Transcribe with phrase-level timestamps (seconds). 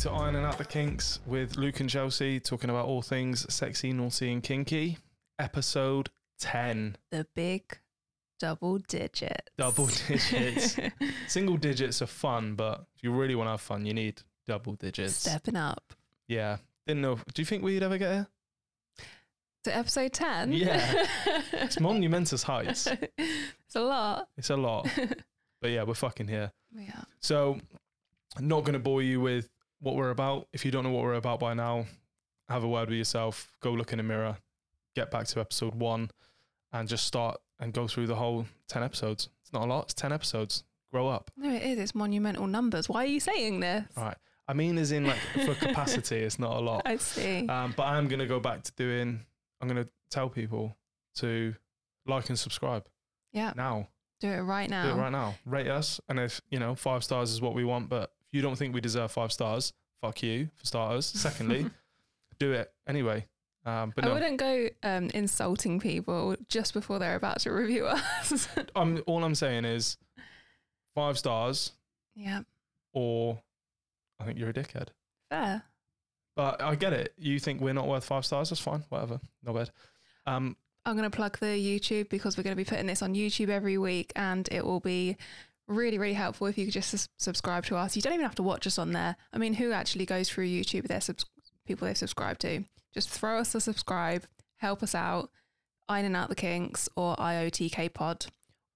[0.00, 4.32] To Ironing Out the Kinks with Luke and Chelsea, talking about all things sexy, naughty,
[4.32, 4.96] and kinky.
[5.38, 6.08] Episode
[6.38, 6.96] 10.
[7.10, 7.78] The big
[8.38, 9.50] double digits.
[9.58, 10.78] Double digits.
[11.28, 14.72] Single digits are fun, but if you really want to have fun, you need double
[14.72, 15.16] digits.
[15.16, 15.92] Stepping up.
[16.28, 16.56] Yeah.
[16.86, 17.16] Didn't know.
[17.34, 18.26] Do you think we'd ever get here?
[19.64, 20.52] To episode 10?
[20.52, 21.06] Yeah.
[21.52, 22.86] It's monumentous heights.
[22.86, 24.28] it's a lot.
[24.38, 24.88] It's a lot.
[25.60, 26.52] But yeah, we're fucking here.
[26.74, 27.02] Yeah.
[27.20, 27.58] So,
[28.38, 29.50] I'm not going to bore you with
[29.80, 30.48] what we're about.
[30.52, 31.86] If you don't know what we're about by now,
[32.48, 33.50] have a word with yourself.
[33.60, 34.36] Go look in the mirror.
[34.94, 36.10] Get back to episode one,
[36.72, 39.28] and just start and go through the whole ten episodes.
[39.42, 39.84] It's not a lot.
[39.84, 40.64] It's ten episodes.
[40.90, 41.30] Grow up.
[41.36, 41.78] No, it is.
[41.78, 42.88] It's monumental numbers.
[42.88, 43.86] Why are you saying this?
[43.96, 44.16] All right.
[44.48, 46.82] I mean, as in like for capacity, it's not a lot.
[46.84, 47.46] I see.
[47.46, 49.20] Um, but I'm going to go back to doing.
[49.60, 50.76] I'm going to tell people
[51.16, 51.54] to
[52.06, 52.86] like and subscribe
[53.32, 53.52] yeah.
[53.56, 53.88] now.
[54.20, 54.86] Do it right now.
[54.86, 55.36] Do it right now.
[55.46, 58.56] Rate us, and if you know five stars is what we want, but you don't
[58.56, 61.06] think we deserve five stars, fuck you for starters.
[61.06, 61.66] Secondly,
[62.38, 63.26] do it anyway.
[63.66, 67.86] Um, but I no, wouldn't go um, insulting people just before they're about to review
[67.86, 68.48] us.
[68.74, 69.98] I'm all I'm saying is
[70.94, 71.72] five stars,
[72.14, 72.40] yeah.
[72.92, 73.38] or
[74.18, 74.88] I think you're a dickhead.
[75.30, 75.62] Fair.
[76.36, 77.12] But I get it.
[77.18, 78.48] You think we're not worth five stars?
[78.48, 78.84] That's fine.
[78.88, 79.20] Whatever.
[79.44, 79.70] No bad.
[80.26, 80.56] Um,
[80.86, 83.50] I'm going to plug the YouTube because we're going to be putting this on YouTube
[83.50, 85.16] every week and it will be
[85.70, 87.96] really, really helpful if you could just subscribe to us.
[87.96, 89.16] You don't even have to watch us on there.
[89.32, 91.24] I mean, who actually goes through YouTube their subs-
[91.66, 92.64] people they subscribe to?
[92.92, 94.24] Just throw us a subscribe,
[94.56, 95.30] help us out,
[95.88, 98.26] Ironing Out the Kinks or IOTK Pod,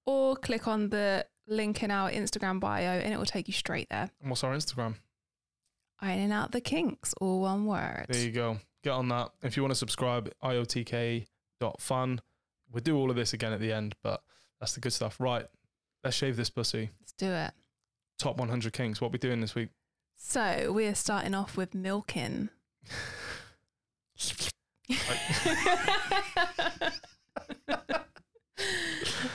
[0.06, 3.88] or click on the link in our Instagram bio and it will take you straight
[3.90, 4.10] there.
[4.20, 4.94] and what's our Instagram?
[6.00, 8.06] Ironing Out the Kinks, all one word.
[8.08, 8.58] There you go.
[8.82, 9.30] Get on that.
[9.42, 12.20] If you want to subscribe, iotk.fun.
[12.72, 14.22] We'll do all of this again at the end, but
[14.60, 15.20] that's the good stuff.
[15.20, 15.46] Right.
[16.04, 16.90] Let's shave this pussy.
[17.00, 17.52] Let's do it.
[18.18, 19.00] Top 100 Kinks.
[19.00, 19.70] What we doing this week?
[20.16, 22.50] So we're starting off with milking.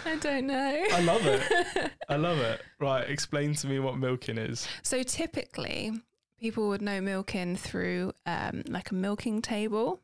[0.05, 0.83] I don't know.
[0.93, 1.91] I love it.
[2.07, 2.61] I love it.
[2.79, 3.09] Right.
[3.09, 4.67] Explain to me what milking is.
[4.83, 5.91] So typically,
[6.39, 10.01] people would know milking through um, like a milking table.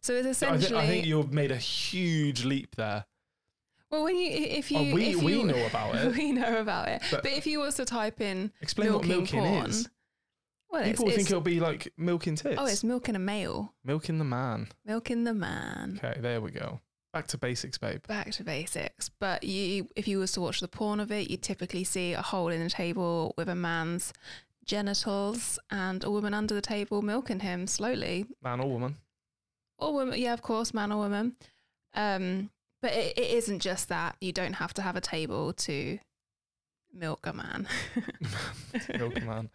[0.00, 3.06] So it's I, thi- essentially I think you've made a huge leap there.
[3.94, 6.12] Well, when you if you Oh, we, if we you, know about it.
[6.16, 7.02] we know about it.
[7.10, 9.88] But- But, if you was to type in Explain what milking milking porn, is.
[10.70, 12.56] well, it's, People think it's- it'll be like milking tits.
[12.58, 14.68] oh, it's milking a male, milking the man.
[14.84, 16.00] milking the man.
[16.04, 16.80] Okay, there we go.
[17.12, 18.04] Back to basics, babe.
[18.08, 19.08] back to basics.
[19.08, 22.22] But you, if you was to watch the porn of it, you'd typically see a
[22.22, 24.12] hole in the table with a man's
[24.64, 28.26] genitals and a woman under the table milking him slowly.
[28.42, 28.96] Man or woman.
[29.78, 31.36] Or woman, yeah, of course, man or woman.
[31.94, 32.50] Um,
[32.84, 34.14] but it, it isn't just that.
[34.20, 35.98] You don't have to have a table to
[36.92, 37.66] milk a man.
[38.98, 39.48] Milk a man.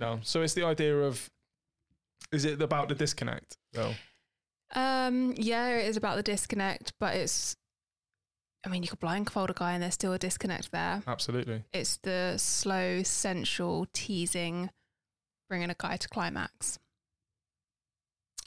[0.00, 0.18] No.
[0.22, 1.28] So it's the idea of
[2.32, 3.92] is it about the disconnect though?
[4.74, 7.54] um, yeah, it is about the disconnect, but it's.
[8.64, 11.02] I mean, you could blindfold a guy and there's still a disconnect there.
[11.06, 11.64] Absolutely.
[11.74, 14.70] It's the slow, sensual teasing,
[15.50, 16.78] bringing a guy to climax.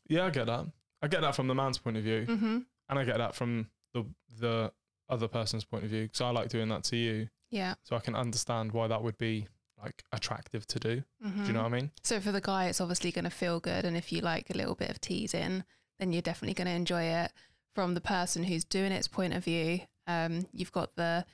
[0.07, 0.65] Yeah, I get that.
[1.03, 2.57] I get that from the man's point of view, hmm
[2.89, 4.05] and I get that from the
[4.39, 4.71] the
[5.09, 6.03] other person's point of view.
[6.03, 7.75] because I like doing that to you, Yeah.
[7.83, 9.47] so I can understand why that would be
[9.81, 11.03] like attractive to do.
[11.21, 11.91] hmm Do you know what I mean?
[12.03, 14.57] So for the guy, it's obviously going to feel good, and if you like a
[14.57, 15.63] little bit of teasing,
[15.99, 17.31] then you're definitely going to enjoy it.
[17.75, 21.25] From the person who's doing its point of view, um, you've got the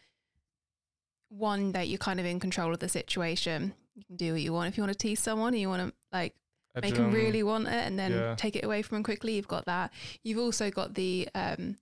[1.29, 3.73] one that you're kind of in control of the situation.
[3.95, 4.69] You can do what you want.
[4.69, 6.33] If you want to tease someone, and you want to like
[6.81, 8.35] make them really want it and then Yeah.
[8.35, 9.35] take it away from them quickly.
[9.35, 9.91] You've got that.
[10.23, 11.77] You've also got the um,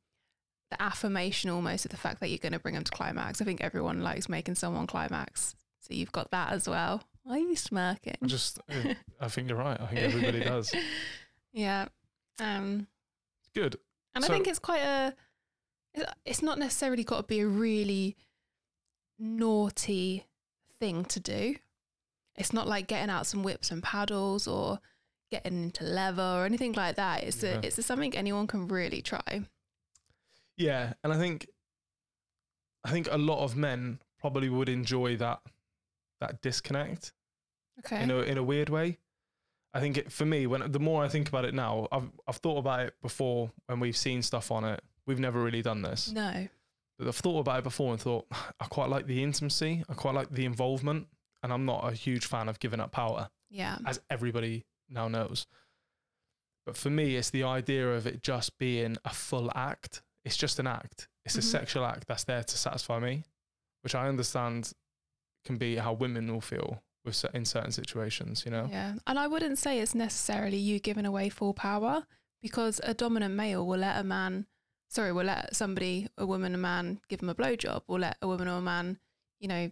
[0.70, 3.42] the affirmation almost of the fact that you're going to bring them to climax.
[3.42, 7.04] I think everyone likes making someone climax, so you've got that as well.
[7.24, 8.16] Why are you smirking?
[8.24, 8.60] I just,
[9.20, 9.80] I think you're right.
[9.80, 10.74] I think everybody does.
[11.54, 11.88] Yeah.
[12.40, 12.86] Um,
[13.56, 13.78] good.
[14.14, 15.14] and So- I think it's quite a.
[16.24, 18.16] It's not necessarily got to be a really
[19.18, 20.26] naughty
[20.80, 21.56] thing to do.
[22.36, 24.80] It's not like getting out some whips and paddles or
[25.32, 27.24] getting into leather or anything like that.
[27.24, 27.56] It's Yeah.
[27.56, 29.42] a, it's a something anyone can really try.
[30.58, 31.48] Yeah, and I think,
[32.84, 35.40] I think a lot of men probably would enjoy that,
[36.20, 37.14] that disconnect.
[37.86, 38.02] Okay.
[38.02, 38.98] in a in a weird way.
[39.72, 42.38] I think it, for me, when the more I think about it now, I've I've
[42.38, 44.82] thought about it before when we've seen stuff on it.
[45.06, 46.12] We've never really done this.
[46.12, 46.48] no.
[46.98, 48.26] But I've thought about it before and thought
[48.60, 49.84] I quite like the intimacy.
[49.88, 51.06] I quite like the involvement,
[51.44, 53.78] and I'm not a huge fan of giving up power, Yeah.
[53.86, 55.46] as everybody now knows.
[56.66, 60.02] But for me, it's the idea of it just being a full act.
[60.28, 61.08] It's just an act.
[61.26, 61.52] It's a Mhm.
[61.58, 63.24] sexual act that's there to satisfy me,
[63.82, 64.74] which I understand
[65.46, 68.44] can be how women will feel with in certain situations.
[68.46, 68.68] You know.
[68.70, 68.96] Yeah.
[69.08, 72.06] And I wouldn't say it's necessarily you giving away full power
[72.42, 74.48] because a dominant male will let a man,
[74.90, 78.28] sorry, will let somebody, a woman, a man give him a blowjob, or let a
[78.28, 79.00] woman or a man,
[79.40, 79.72] you know,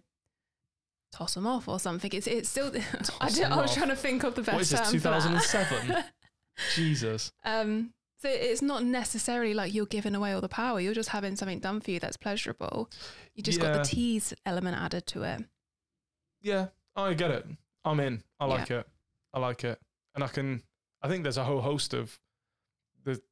[1.12, 2.10] toss him off or something.
[2.14, 2.72] It's it's still.
[3.20, 4.90] I, did, I was trying to think of the best What is this?
[4.94, 6.04] Two thousand and seven.
[6.74, 7.32] Jesus.
[7.44, 7.92] um.
[8.26, 10.80] So it's not necessarily like you're giving away all the power.
[10.80, 12.90] You're just having something done for you that's pleasurable.
[13.36, 15.44] You just got the tease element added to it.
[16.42, 17.46] Yeah, I get it.
[17.84, 18.24] I'm in.
[18.40, 18.52] I Yeah.
[18.54, 18.88] like it.
[19.32, 19.80] I like it.
[20.16, 20.62] And I can
[21.02, 22.18] I think there's a whole host of
[23.04, 23.22] the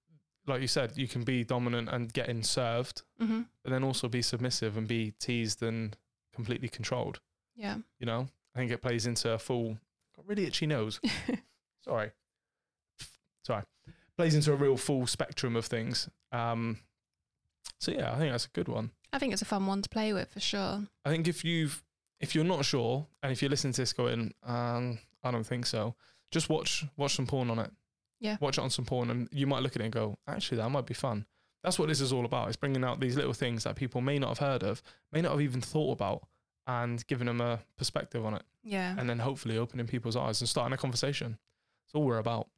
[0.47, 4.23] like you said, you can be dominant and getting served, hmm but then also be
[4.23, 5.97] submissive and be teased and
[6.33, 7.19] completely controlled.
[7.57, 7.79] Yeah.
[7.99, 8.29] You know?
[8.55, 9.77] I think it plays into a full
[10.15, 11.01] got really itchy nose.
[11.81, 12.13] Sorry.
[13.45, 13.65] Sorry.
[14.17, 16.09] Plays into a real full spectrum of things.
[16.33, 16.79] Um
[17.81, 18.91] so yeah, I think that's a good one.
[19.13, 20.83] I think it's a fun one to play with for sure.
[21.05, 21.83] I think if you've
[22.21, 25.67] if you're not sure and if you're listening to this going, um, I don't think
[25.67, 25.95] so,
[26.31, 27.71] just watch watch some porn on it.
[28.21, 28.37] Yeah.
[28.41, 30.69] Watch it on some porn and you might look at it and go, actually that
[30.71, 31.27] might be fun.
[31.63, 32.49] That's what this is all about.
[32.49, 34.83] It's bringing out these little things that people may not have heard of,
[35.13, 36.27] may not have even thought about
[36.67, 38.95] and giving them a perspective on it Yeah.
[38.99, 41.39] and then hopefully opening people's eyes and starting a conversation.
[41.87, 42.49] It's all we're about.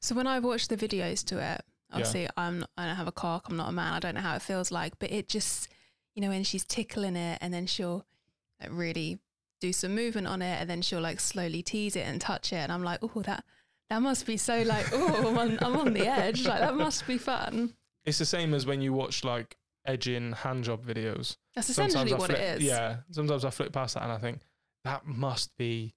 [0.00, 1.62] So when I watched the videos to it,
[1.92, 4.20] obviously I'm not, I don't have a cock, I'm not a man, I don't know
[4.20, 5.68] how it feels like, but it just
[6.14, 8.04] you know when she's tickling it and then she'll
[8.60, 9.18] like, really
[9.60, 12.56] do some movement on it and then she'll like slowly tease it and touch it
[12.56, 13.44] and I'm like, oh that
[13.90, 17.06] that must be so like oh I'm on, I'm on the edge like that must
[17.06, 17.74] be fun.
[18.04, 19.56] It's the same as when you watch like
[19.86, 21.36] edging hand job videos.
[21.54, 22.62] That's essentially I what it is.
[22.62, 22.96] Yeah.
[23.10, 24.40] Sometimes I flip past that and I think
[24.84, 25.94] that must be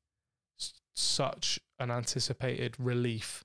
[0.60, 3.44] s- such an anticipated relief.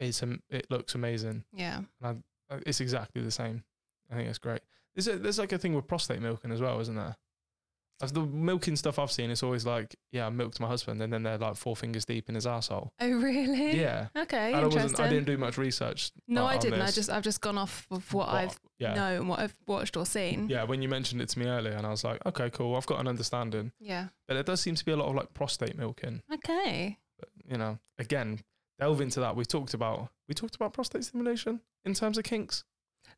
[0.00, 1.44] It's um, it looks amazing.
[1.52, 1.80] Yeah.
[2.02, 2.14] Uh,
[2.66, 3.64] It's exactly the same.
[4.10, 4.60] I think it's great.
[4.94, 7.16] There's a, there's like a thing with prostate milking as well, isn't there?
[8.02, 11.12] As the milking stuff I've seen, it's always like, yeah, I milked my husband, and
[11.12, 12.92] then they're like four fingers deep in his asshole.
[13.00, 13.80] Oh really?
[13.80, 14.52] Yeah, Okay.
[14.52, 14.98] and I wasn't.
[14.98, 16.10] I didn't do much research.
[16.26, 16.80] no, uh, I didn't.
[16.82, 19.54] I just I've just gone off of what but, I've yeah, known and what I've
[19.66, 20.48] watched or seen.
[20.48, 20.64] yeah.
[20.64, 22.98] When you mentioned it to me earlier, and I was like, okay, cool, I've got
[23.00, 23.70] an understanding.
[23.78, 24.08] Yeah.
[24.26, 26.22] But there does seem to be a lot of like prostate milking.
[26.32, 26.98] Okay.
[27.18, 28.40] But you know, again,
[28.78, 29.36] delve into that.
[29.36, 32.64] We talked about we talked about prostate stimulation in terms of kinks.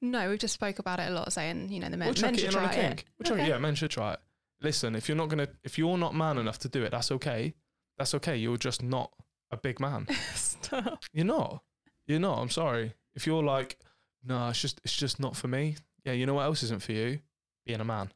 [0.00, 2.34] No, we've just spoke about it a lot, saying you know the men, we'll men
[2.34, 3.04] should in on a try it.
[3.18, 4.20] We'll chuck it- yeah, men should try it.
[4.60, 7.54] Listen, if you're not gonna, if you're not man enough to do it, that's okay.
[7.98, 8.36] That's okay.
[8.36, 9.12] You're just not
[9.50, 10.06] a big man.
[10.34, 11.04] Stop.
[11.12, 11.62] You're not.
[12.06, 12.38] You're not.
[12.38, 12.94] I'm sorry.
[13.14, 13.78] If you're like,
[14.24, 15.76] no, it's just, it's just not for me.
[16.04, 17.20] Yeah, you know what else isn't for you?
[17.64, 18.12] Being a man.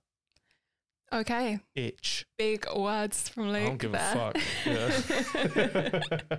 [1.13, 2.25] Okay, Itch.
[2.39, 3.63] big words from Luke.
[3.63, 4.13] I don't give there.
[4.13, 4.37] a fuck.
[6.31, 6.39] Yeah.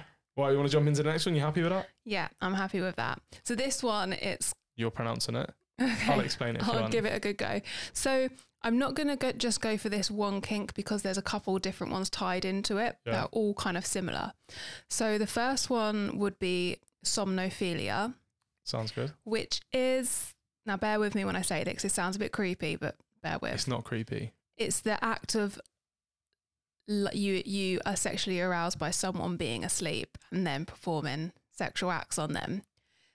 [0.36, 1.34] Right, you want to jump into the next one?
[1.34, 1.88] You happy with that?
[2.04, 3.20] yeah, I'm happy with that.
[3.44, 5.50] So this one, it's You're pronouncing it.
[5.80, 6.12] okay.
[6.12, 6.92] I'll explain it if you I'll want.
[6.92, 7.60] give it a good go.
[7.92, 8.28] So
[8.62, 11.58] I'm not going to go, just go for this one kink because there's a couple
[11.58, 13.22] different ones tied into it Yeah.
[13.24, 14.32] are all kind of similar.
[14.90, 18.14] So the first one would be somnophilia,
[18.64, 19.12] Sounds good.
[19.24, 20.34] which is
[20.66, 21.84] now bear with me when I say this.
[21.84, 23.52] It sounds a bit creepy, but bear with.
[23.54, 24.32] It's not creepy.
[24.56, 25.60] it's the act of
[26.86, 32.32] you you are sexually aroused by someone being asleep and then performing sexual acts on
[32.32, 32.62] them.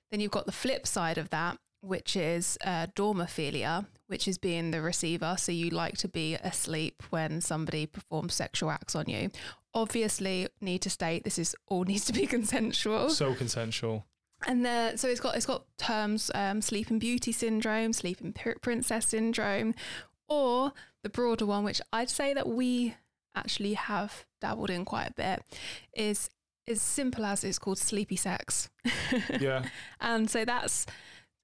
[0.10, 4.72] Then you've got the flip side of that, which is uh, dormophilia, which is being
[4.72, 5.36] the receiver.
[5.38, 9.32] So you like to be asleep when somebody performs sexual acts on you.
[9.74, 13.10] Obviously, need to state this is all needs to be consensual.
[13.10, 14.06] So consensual.
[14.48, 19.08] And there, so it's got it's got terms um, sleeping beauty syndrome, sleeping pr- princess
[19.08, 19.76] syndrome,
[20.28, 20.74] or
[21.04, 22.96] the broader one, which I'd say that we
[23.36, 25.44] actually have dabbled in quite a bit,
[25.94, 26.30] is
[26.68, 28.70] as simple as it's called sleepy sex.
[29.40, 29.64] Yeah.
[30.00, 30.86] and so that's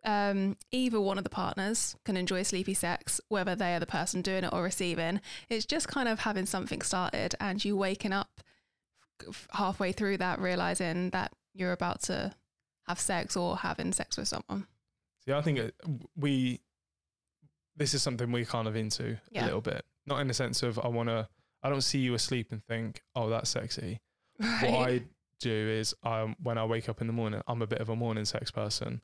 [0.06, 4.22] um, either one of the partners can enjoy sleepy sex, whether they are the person
[4.22, 5.20] doing it or receiving.
[5.50, 8.30] It's just kind of having something started and you waking up
[9.52, 12.34] halfway through that, realizing that you're about to
[12.88, 14.68] have sex or having sex with someone.
[15.26, 15.60] See, I think
[16.16, 16.62] we,
[17.76, 19.44] this is something we're kind of into Yeah.
[19.44, 19.84] a little bit.
[20.06, 21.28] Not in the sense of I want to,
[21.64, 24.00] I don't see you asleep and think, oh, that's sexy.
[24.40, 24.72] Right.
[24.72, 25.02] What I
[25.40, 27.96] do is um, when I wake up in the morning, I'm a bit of a
[27.96, 29.02] morning sex person.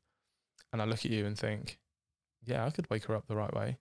[0.72, 1.80] And I look at you and think,
[2.46, 3.78] yeah, I could wake her up the right way.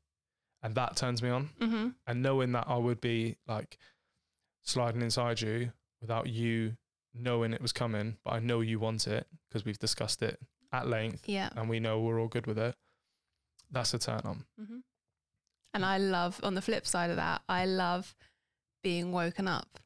[0.62, 1.50] And that turns me on.
[1.61, 3.79] hmm And knowing that I would be like
[4.62, 6.76] sliding inside you without you
[7.14, 10.38] knowing it was coming, but I know you want it because we've discussed it
[10.73, 11.50] at length Yeah.
[11.57, 12.75] and we know we're all good with it.
[13.71, 14.45] That's a turn on.
[14.59, 14.79] hmm
[15.75, 18.14] And I love, on the flip side of that, I love
[18.82, 19.78] being woken up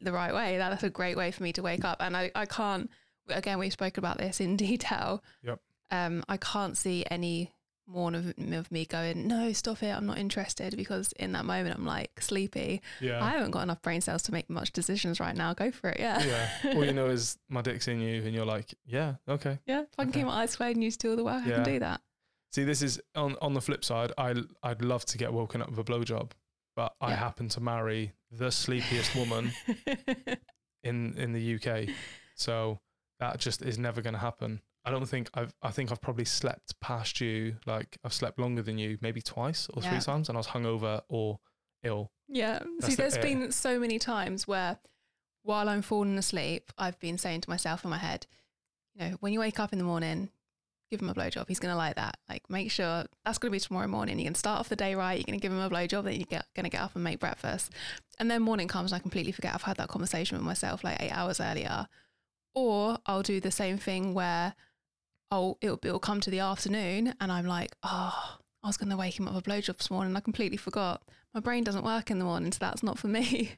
[0.00, 0.56] the right way.
[0.58, 1.98] That's a great way for me to wake up.
[2.00, 2.90] And I, I can't,
[3.28, 5.22] again, we've spoken about this in detail.
[5.42, 5.60] Yep.
[5.90, 7.52] Um, I can't see any
[7.86, 10.74] more of, of me going, no, stop it, I'm not interested.
[10.76, 12.80] Because in that moment, I'm like sleepy.
[13.00, 13.22] Yeah.
[13.22, 15.52] I haven't got enough brain cells to make much decisions right now.
[15.52, 16.00] Go for it.
[16.00, 16.22] Yeah.
[16.64, 16.72] yeah.
[16.74, 19.58] All you know is my dick's in you, and you're like, yeah, okay.
[19.66, 19.82] Yeah.
[19.82, 20.20] If I can Okay.
[20.20, 22.00] keep my eyes closed and you still do the work, I can do that.
[22.52, 24.12] See, this is on on the flip side.
[24.16, 26.30] I I'd love to get woken up with a blowjob,
[26.76, 29.52] but I happen to marry the sleepiest woman
[30.84, 31.88] in in the UK,
[32.34, 32.78] so
[33.20, 34.60] that just is never going to happen.
[34.84, 35.54] I don't think I've.
[35.62, 37.56] I think I've probably slept past you.
[37.66, 41.02] Like I've slept longer than you, maybe twice or three times, and I was hungover
[41.08, 41.38] or
[41.84, 42.10] ill.
[42.28, 42.60] Yeah.
[42.80, 43.22] That's See, the- there's yeah.
[43.22, 44.78] been so many times where
[45.42, 48.26] while I'm falling asleep, I've been saying to myself in my head,
[48.94, 50.30] you know, when you wake up in the morning,
[50.92, 51.48] give him a blowjob.
[51.48, 52.18] He's going to like that.
[52.28, 54.18] Like, make sure that's going to be tomorrow morning.
[54.18, 55.14] You're going to start off the day right.
[55.14, 56.04] You're going to give him a blowjob.
[56.04, 57.72] Then you're going to get up and make breakfast.
[58.18, 61.00] And then morning comes and I completely forget I've had that conversation with myself like
[61.02, 61.86] eight hours earlier.
[62.54, 64.54] Or I'll do the same thing where
[65.30, 68.96] I'll, it'll, it'll come to the afternoon and I'm like, oh, I was going to
[68.96, 70.14] wake him up with a blowjob this morning.
[70.14, 71.02] I completely forgot.
[71.32, 73.52] My brain doesn't work in the morning, so that's not for me.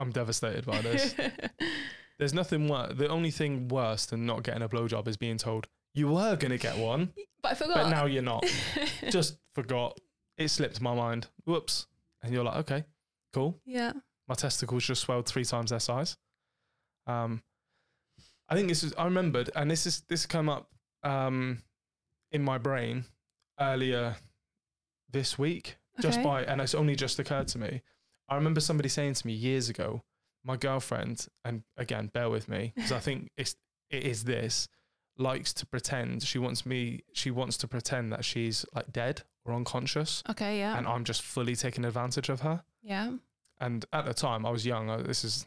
[0.00, 1.14] I'm devastated by this.
[2.18, 2.94] There's nothing worse.
[2.96, 6.50] The only thing worse than not getting a blowjob is being told you were going
[6.50, 7.74] to get one, but I forgot.
[7.74, 8.44] but now you're not.
[9.10, 9.98] Just forgot.
[10.36, 11.26] It slipped my mind.
[11.44, 11.86] Whoops.
[12.22, 12.84] And you're like, okay,
[13.32, 13.58] cool.
[13.64, 13.92] yeah.
[14.28, 16.16] My testicles just swelled three times their size.
[17.08, 17.42] Um,
[18.48, 18.94] I think this is.
[18.96, 20.68] I remembered, and this is this came up
[21.02, 21.62] um,
[22.30, 23.04] in my brain
[23.60, 24.14] earlier
[25.10, 27.82] this week, just by, and it's only just occurred to me.
[28.28, 30.02] I remember somebody saying to me years ago,
[30.44, 33.56] my girlfriend, and again, bear with me, because I think it's
[33.90, 34.68] it is this
[35.22, 39.54] likes to pretend she wants me she wants to pretend that she's like dead or
[39.54, 40.58] unconscious Okay.
[40.58, 40.76] Yeah.
[40.76, 43.12] and I'm just fully taking advantage of her yeah.
[43.60, 45.46] and at the time I was young I, this is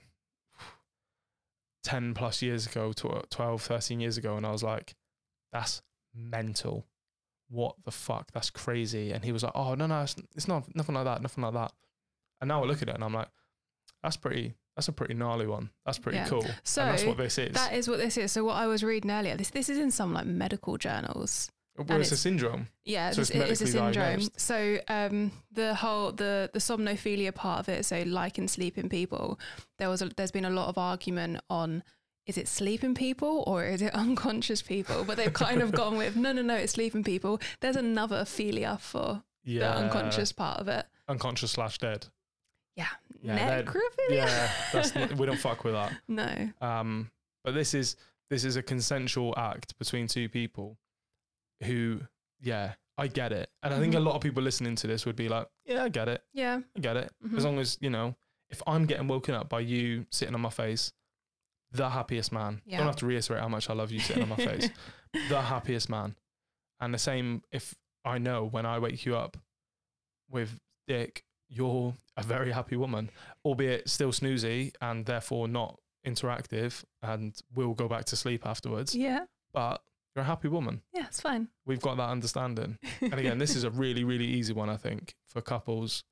[1.84, 4.96] 10 plus years ago tw- 12 13 years ago and I was like
[5.52, 5.82] that's
[6.14, 6.86] mental
[7.50, 10.74] what the fuck that's crazy and he was like oh no no it's, it's not
[10.76, 11.72] nothing like that nothing like that
[12.42, 13.30] and now I look at it and I'm like
[14.02, 16.28] that's pretty that's a pretty gnarly one that's pretty Yeah.
[16.28, 18.32] cool So and that's what this is that is what this is.
[18.32, 21.50] So what I was reading earlier, this this is in some like medical journals.
[21.78, 23.92] well, and it's, a syndrome Yeah, So it's it is a syndrome.
[23.94, 24.40] diagnosed.
[24.40, 29.40] So um, the whole the the somnophilia part of it, so like in sleeping people,
[29.80, 31.84] there was a, there's been a lot of argument on
[32.28, 35.04] is it sleeping people or is it unconscious people?
[35.04, 37.40] But they've kind of gone with no, no, no, it's sleeping people.
[37.62, 40.86] There's another philia for yeah the unconscious part of it.
[41.08, 42.08] unconscious slash dead
[42.76, 42.88] Yeah,
[43.22, 43.64] Yeah,
[44.10, 46.50] yeah that's not, we don't fuck with that No.
[46.62, 47.10] Um,
[47.44, 47.96] but this is
[48.30, 50.78] this is a consensual act between two people
[51.64, 52.02] who,
[52.42, 54.06] yeah, I get it, and I think a Mhm.
[54.06, 56.62] lot of people listening to this would be like, yeah, I get it, Yeah.
[56.76, 57.12] I get it.
[57.24, 57.38] Mhm.
[57.38, 58.16] As long as you know,
[58.50, 60.92] if I'm getting woken up by you sitting on my face,
[61.72, 62.62] the happiest man.
[62.66, 62.78] Yeah.
[62.78, 64.70] Don't have to reiterate how much I love you sitting on my face.
[65.30, 66.16] The happiest man,
[66.82, 69.38] and the same if I know when I wake you up
[70.30, 73.10] with dick, you're a very happy woman,
[73.44, 78.96] albeit still snoozy and therefore not interactive and will go back to sleep afterwards.
[78.96, 79.26] Yeah.
[79.54, 79.82] But
[80.16, 80.82] you're a happy woman.
[80.94, 81.50] Yeah, it's fine.
[81.66, 82.78] We've got that understanding.
[83.02, 86.04] And again, this is a really, really easy one, I think, for couples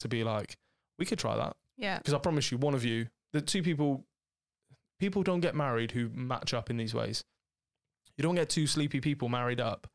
[0.00, 0.56] to be like,
[0.98, 1.56] we could try that.
[1.76, 1.98] yeah.
[1.98, 4.04] Because I promise you, one of you, the two people,
[4.98, 7.24] people don't get married who match up in these ways.
[8.16, 9.88] You don't get two sleepy people married up.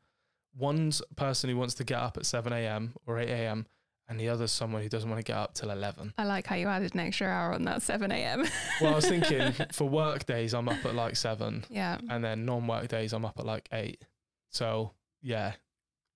[0.56, 2.94] One's person who wants to get up at 7 a.m.
[3.06, 3.66] or 8 a.m.,
[4.08, 6.14] and the other's someone who doesn't want to get up till 11.
[6.18, 8.46] I like how you added an extra hour on that 7 a.m.
[8.80, 11.98] Well, I was thinking for work days, I'm up at like 7, yeah.
[12.10, 14.02] and then non work days, I'm up at like 8.
[14.50, 14.92] So,
[15.22, 15.52] yeah.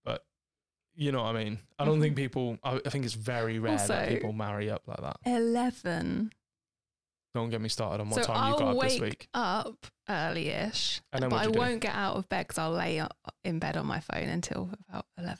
[0.04, 0.24] But
[0.94, 1.58] you know what I mean?
[1.78, 2.22] I don't think mm-hmm.
[2.22, 5.16] people, I, I think it's very rare that people marry up like that.
[5.24, 6.32] 11.
[7.34, 9.28] Don't get me started on what so time you got I'll up this week.
[9.34, 11.58] up early-ish, And then but I do?
[11.58, 13.02] won't get out of bed because I'll lay
[13.44, 15.38] in bed on my phone until about 11.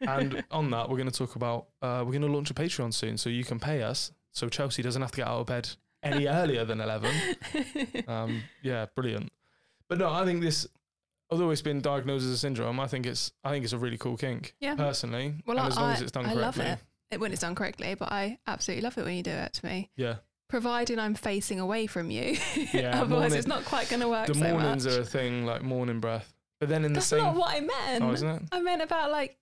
[0.00, 2.92] And on that, we're going to talk about uh, we're going to launch a Patreon
[2.94, 5.68] soon, so you can pay us, so Chelsea doesn't have to get out of bed
[6.02, 7.14] any earlier than eleven.
[8.08, 9.30] Um, yeah, brilliant.
[9.88, 10.66] But no, I think this,
[11.30, 13.98] although it's been diagnosed as a syndrome, I think it's I think it's a really
[13.98, 14.54] cool kink.
[14.60, 14.74] Yeah.
[14.76, 16.72] Personally, Well, and I, as long I, as it's done I love correctly.
[17.10, 17.14] it.
[17.16, 19.66] it when it's done correctly, but I absolutely love it when you do it to
[19.66, 19.90] me.
[19.96, 20.16] Yeah,
[20.48, 22.36] Providing I'm facing away from you.
[22.72, 24.94] Yeah, Otherwise, morning- it's not quite going to work the so mornings much.
[24.96, 26.32] are a thing, like morning breath.
[26.60, 28.04] But then in That's the same, not what I meant.
[28.04, 28.42] oh, isn't it?
[28.52, 29.36] I meant about like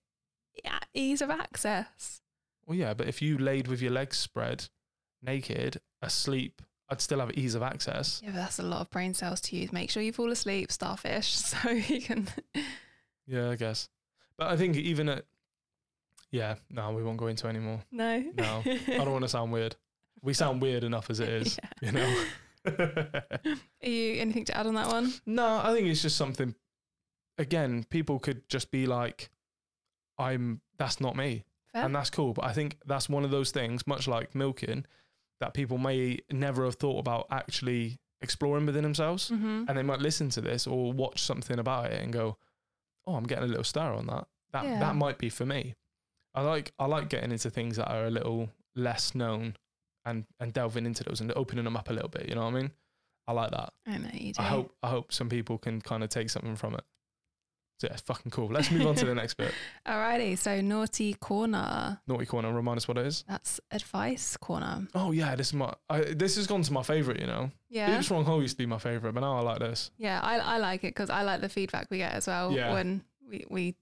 [0.93, 2.21] ease of access.
[2.65, 4.69] Well, yeah, but if you laid with your legs spread,
[5.21, 8.21] naked, asleep, I'd still have ease of access.
[8.23, 9.71] Yeah, but that's a lot of brain cells to use.
[9.71, 12.27] Make sure you fall asleep, starfish, so you can.
[13.27, 13.89] Yeah, I guess.
[14.39, 15.23] But I think even at,
[16.31, 17.79] yeah, no, we won't go into any more.
[17.91, 18.23] No.
[18.35, 19.75] No, I don't want to sound weird.
[20.23, 22.23] We sound weird enough as it is, you know.
[22.65, 25.13] Are you anything to add on that one?
[25.27, 26.55] no, I think it's just something.
[27.37, 29.29] Again, people could just be like,
[30.19, 31.43] I'm that's not me.
[31.73, 31.85] Fair.
[31.85, 32.33] and that's cool.
[32.33, 34.85] But I think that's one of those things, much like milking,
[35.39, 39.29] that people may never have thought about actually exploring within themselves.
[39.29, 42.37] hmm And they might listen to this or watch something about it and go,
[43.05, 44.27] "Oh, I'm getting a little star on that.
[44.51, 44.79] That Yeah.
[44.79, 45.75] that might be for me."
[46.33, 49.55] I like I like getting into things that are a little less known
[50.05, 52.27] and and delving into those and opening them up a little bit.
[52.29, 52.71] You know what I mean?
[53.27, 53.73] I like that.
[53.85, 54.41] I know you do.
[54.41, 56.83] I hope I hope some people can kind of take something from it.
[57.79, 58.47] So yeah, it's fucking cool.
[58.47, 59.53] Let's move on to the next bit.
[59.87, 62.01] Alrighty, so naughty corner.
[62.07, 62.53] Naughty corner.
[62.53, 63.23] Remind us what it is.
[63.27, 64.85] That's advice corner.
[64.93, 65.73] Oh yeah, this is my.
[65.89, 67.19] I, this has gone to my favorite.
[67.21, 67.97] You know, Yeah.
[67.97, 69.91] Oops Wrong Hole used to be my favorite, but now I like this.
[69.97, 72.73] Yeah, I, I like it because I like the feedback we get as well Yeah.
[72.73, 73.75] when we, we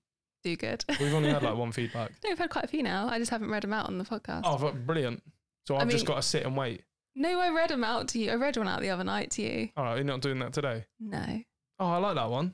[0.44, 0.86] do good.
[1.00, 2.12] We've only had like one feedback.
[2.24, 3.08] no, we've had quite a few now.
[3.10, 4.42] I just haven't read them out on the podcast.
[4.44, 5.24] Oh, brilliant.
[5.66, 6.84] So I I've just got to sit and wait.
[7.16, 8.30] No, I read them out to you.
[8.32, 9.70] I read one out the other night to you.
[9.76, 10.86] All right, you're not doing that today.
[11.00, 11.42] No.
[11.80, 12.54] Oh, I like that one.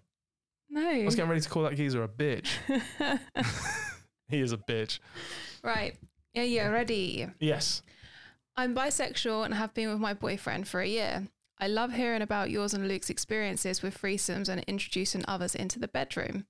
[0.73, 0.89] No.
[0.89, 2.47] I was getting ready to call that geezer a bitch.
[4.27, 4.99] he is a bitch.
[5.63, 5.95] right.
[6.33, 7.27] Yeah, yeah, ready.
[7.39, 7.83] Yes.
[8.57, 11.27] I'm bisexual and have been with my boyfriend for a year.
[11.59, 15.87] I love hearing about yours and Luke's experiences with threesomes and introducing others into the
[15.87, 16.47] bedroom.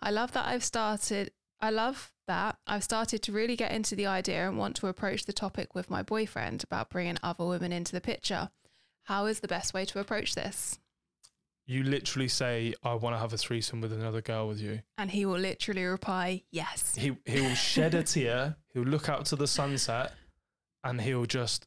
[0.00, 4.06] I love that I've started I love that I've started to really get into the
[4.06, 7.92] idea and want to approach the topic with my boyfriend about bringing other women into
[7.92, 8.50] the picture.
[9.04, 10.78] How is the best way to approach this?
[11.66, 15.10] You literally say, "I want to have a threesome with another girl with you." And
[15.10, 18.56] he will literally reply, "Yes." He he'll shed a tear.
[18.72, 20.12] He'll look out to the sunset,
[20.82, 21.66] and he'll just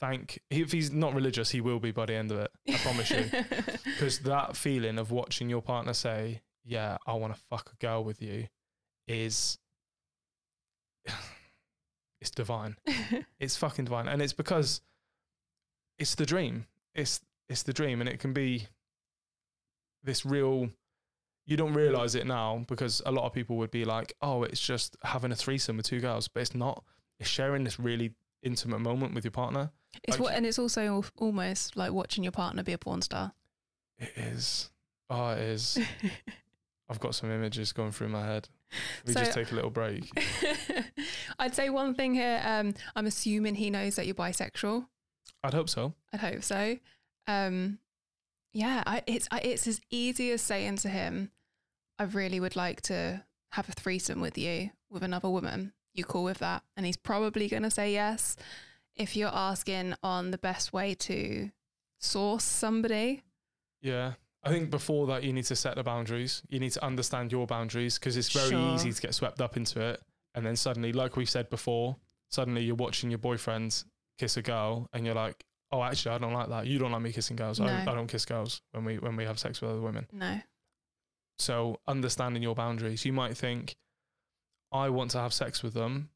[0.00, 0.40] thank.
[0.50, 2.50] If he's not religious, he will be by the end of it.
[2.68, 3.30] I promise you.
[3.84, 8.04] Because that feeling of watching your partner say, "Yeah, I want to fuck a girl
[8.04, 8.48] with you,"
[9.06, 9.58] is
[12.20, 12.76] it's divine.
[13.40, 14.80] It's fucking divine, and it's because
[15.96, 16.66] it's the dream.
[16.94, 18.66] It's it's the dream, and it can be
[20.04, 20.70] this real.
[21.46, 24.60] You don't realize it now because a lot of people would be like, "Oh, it's
[24.60, 26.84] just having a threesome with two girls," but it's not.
[27.18, 29.70] It's sharing this really intimate moment with your partner.
[30.04, 33.32] it's Like- what, and it's also almost like watching your partner be a porn star.
[33.98, 34.70] It is.
[35.10, 35.78] Oh, it is.
[36.90, 38.48] I've got some images going through my head.
[39.06, 40.10] We So- just take a little break.
[41.38, 42.40] I'd say one thing here.
[42.44, 44.86] Um, I'm assuming he knows that you're bisexual.
[45.42, 45.94] I'd hope so.
[46.12, 46.76] I'd hope so.
[47.26, 47.78] Um,
[48.52, 51.30] yeah, I, it's I, it's as easy as saying to him,
[51.98, 55.72] "I really would like to have a threesome with you with another woman.
[55.94, 58.36] You cool with that?" And he's probably going to say yes.
[58.96, 61.50] If you're asking on the best way to
[61.98, 63.22] source somebody,
[63.80, 64.14] Yeah.
[64.44, 66.42] I think before that, you need to set the boundaries.
[66.48, 68.74] You need to understand your boundaries because it's very Sure.
[68.74, 70.00] easy to get swept up into it.
[70.34, 71.96] And then suddenly, like we said before,
[72.30, 73.82] suddenly you're watching your boyfriend
[74.16, 76.66] kiss a girl and you're like, oh, actually, I don't like that.
[76.66, 77.60] You don't like me kissing girls.
[77.60, 77.92] I, don't, No.
[77.92, 80.06] I don't kiss girls when we, when we have sex with other women.
[80.12, 80.40] no,
[81.38, 83.76] So understanding your boundaries, you might think,
[84.72, 86.10] I want to have sex with them,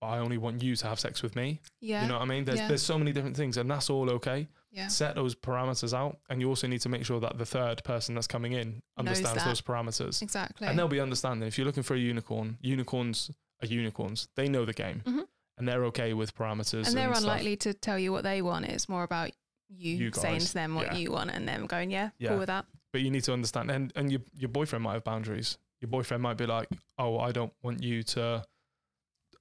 [0.00, 1.60] but I only want you to have sex with me.
[1.80, 2.44] yeah, You know what I mean?
[2.44, 2.68] There's Yeah.
[2.68, 4.46] there's so many different things, and that's all okay.
[4.70, 7.82] yeah, Set those parameters out, and you also need to make sure that the third
[7.84, 10.68] person that's coming in understands those parameters, exactly.
[10.68, 11.48] and they'll be understanding.
[11.48, 13.30] If you're looking for a unicorn, unicorns
[13.62, 14.28] are unicorns.
[14.36, 15.26] They know the game, Mhm.
[15.58, 16.86] And they're okay with parameters.
[16.88, 17.22] and they're stuff.
[17.24, 18.64] unlikely to tell you what they want.
[18.66, 19.30] It's more about
[19.68, 20.96] you, You saying to them what yeah.
[20.98, 22.30] you want, and them going, "Yeah, Yeah.
[22.30, 25.04] cool with that." But you need to understand, and and your your boyfriend might have
[25.04, 25.58] boundaries.
[25.80, 26.68] Your boyfriend might be like,
[26.98, 28.44] "Oh, I don't want you to."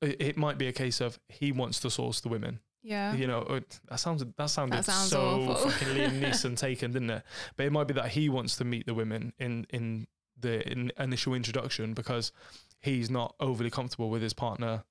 [0.01, 2.59] It, it might be a case of he wants to source the women.
[2.83, 5.69] Yeah, You know, it, that sounds that sounded sounds so awful.
[5.71, 7.23] fucking Liam Neeson taken, didn't it?
[7.57, 10.07] But it might be that he wants to meet the women in in
[10.39, 12.31] the in initial introduction because
[12.79, 14.83] he's not overly comfortable with his partner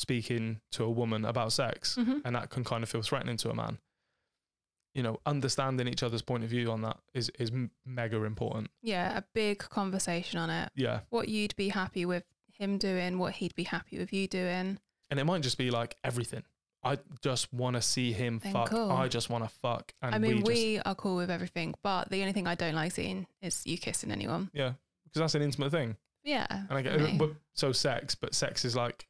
[0.00, 3.50] speaking to a woman about sex, hmm and that can kind of feel threatening to
[3.50, 3.78] a man.
[4.94, 7.52] You know, understanding each other's point of view on that is is
[7.86, 8.70] mega important.
[8.82, 10.70] yeah, a big conversation on it.
[10.74, 12.24] Yeah, What you'd be happy with
[12.58, 14.78] him doing, what he'd be happy with you doing.
[15.10, 16.42] and it might just be like everything.
[16.82, 18.70] I just want to see him Then fuck.
[18.70, 18.90] cool.
[18.90, 21.74] I just want to fuck, and I mean, we we, just are cool with everything,
[21.82, 24.50] but the only thing I don't like seeing is you kissing anyone.
[24.54, 24.72] yeah,
[25.04, 25.96] because that's an intimate thing.
[26.24, 29.06] Yeah, And I get but so sex, but sex is like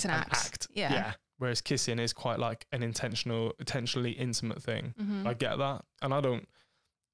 [0.00, 0.34] it's an, an act.
[0.46, 0.68] act.
[0.74, 1.12] Yeah.
[1.38, 4.94] Whereas kissing is quite like an intentional, intentionally intimate thing.
[5.00, 5.26] Mhm.
[5.26, 6.46] I get that, and I don't.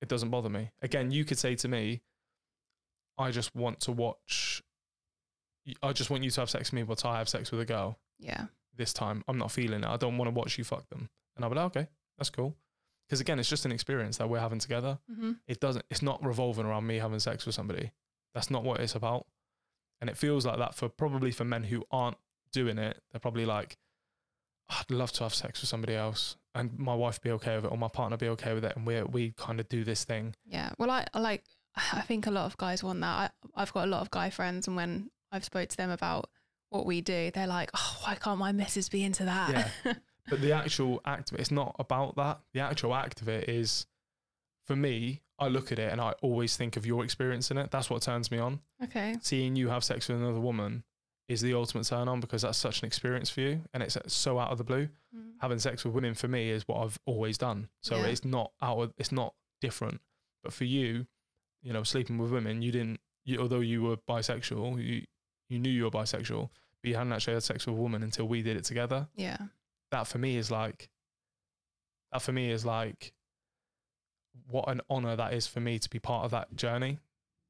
[0.02, 0.70] It doesn't bother me.
[0.82, 2.02] Again, you could say to me,
[3.18, 4.62] "I just want to watch.
[5.82, 7.64] I just want you to have sex with me, but I have sex with a
[7.64, 9.24] girl yeah, this time.
[9.26, 9.86] I'm not feeling it.
[9.86, 12.56] I don't want to watch you fuck them." And I'll be like, "Okay, that's cool."
[13.06, 14.98] Because again, it's just an experience that we're having together.
[15.08, 15.84] hmm It doesn't.
[15.90, 17.92] It's not revolving around me having sex with somebody.
[18.34, 19.26] That's not what it's about.
[20.00, 22.18] And it feels like that for probably for men who aren't
[22.56, 23.00] doing it.
[23.12, 23.76] They're probably like,
[24.70, 27.70] I'd love to have sex with somebody else, and my wife be okay with it,
[27.70, 30.34] or my partner be okay with it, and we we kind of do this thing.
[30.44, 30.70] yeah.
[30.78, 31.44] Well, I, I like.
[31.92, 33.32] I think a lot of guys want that.
[33.54, 36.30] I, I've got a lot of guy friends, and when I've spoke to them about
[36.70, 39.50] what we do, they're like, oh, why can't my missus be into that?
[39.84, 39.92] Yeah.
[40.28, 42.40] But the actual act of it, it's not about that.
[42.52, 43.86] The actual act of it is,
[44.66, 47.70] for me, I look at it and I always think of your experience in it.
[47.70, 48.58] That's what turns me on.
[48.82, 49.14] okay.
[49.22, 50.82] Seeing you have sex with another woman
[51.28, 54.38] is the ultimate turn on because that's such an experience for you and it's so
[54.38, 54.88] out of the blue.
[55.16, 55.32] Mm.
[55.40, 57.68] Having sex with women for me is what I've always done.
[57.82, 58.06] So Yeah.
[58.06, 60.00] it's not out of, it's not different.
[60.44, 61.06] But for you,
[61.62, 65.02] you know, sleeping with women, you didn't, you, although you were bisexual, you,
[65.48, 66.48] you knew you were bisexual,
[66.82, 69.38] but you hadn't actually had sex with a woman until we did it together Yeah.
[69.90, 70.88] that for me is like
[72.12, 73.12] that for me is like
[74.48, 76.98] what an honor that is for me to be part of that journey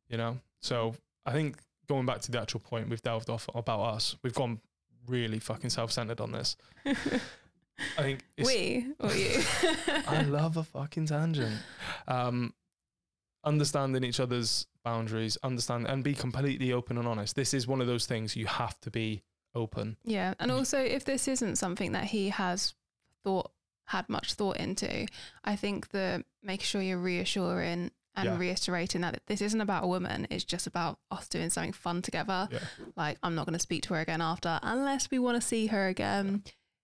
[0.08, 0.94] you know so
[1.26, 1.58] i think
[1.88, 4.60] going back to the actual point we've delved off about us we've gone
[5.06, 9.42] really fucking self-centered on this i think it's, we or you?
[10.08, 11.56] i love a fucking tangent
[12.08, 12.52] um
[13.44, 17.86] understanding each other's boundaries understand and be completely open and honest this is one of
[17.86, 19.22] those things you have to be
[19.56, 20.34] open Yeah.
[20.38, 22.74] And also, if this isn't something that he has
[23.24, 23.50] thought,
[23.86, 25.06] had much thought into,
[25.44, 28.38] I think that making sure you're reassuring and Yeah.
[28.38, 32.48] reiterating that this isn't about a woman, it's just about us doing something fun together.
[32.50, 32.60] Yeah.
[32.96, 35.66] Like, I'm not going to speak to her again after unless we want to see
[35.66, 36.42] her again.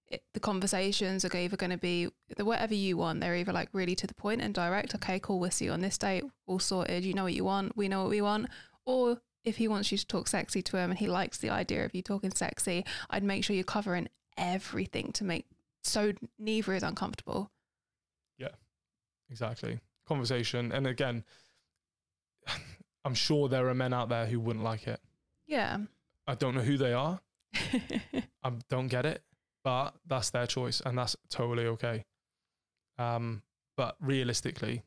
[0.09, 3.21] It, the conversations are either going to be the whatever you want.
[3.21, 4.95] They're either like really to the point and direct.
[4.95, 5.41] Okay, cool.
[5.41, 6.25] We'll see you on this date.
[6.47, 7.03] All sorted.
[7.05, 7.77] You know what you want.
[7.79, 8.51] We know what we want.
[8.85, 11.85] Or if he wants you to talk sexy to him and he likes the idea
[11.87, 15.47] of you talking sexy, I'd make sure you're covering everything to make
[15.83, 17.51] so neither is uncomfortable.
[18.39, 18.49] Yeah,
[19.31, 20.73] exactly conversation.
[20.73, 21.25] And again
[23.05, 25.01] i'm sure there are men out there who wouldn't like it.
[25.47, 25.79] Yeah.
[26.27, 27.21] i don't know who they are.
[28.45, 29.23] I don't get it
[29.65, 32.05] but that's their choice and that's totally okay.
[32.99, 33.43] Um
[33.77, 34.83] but realistically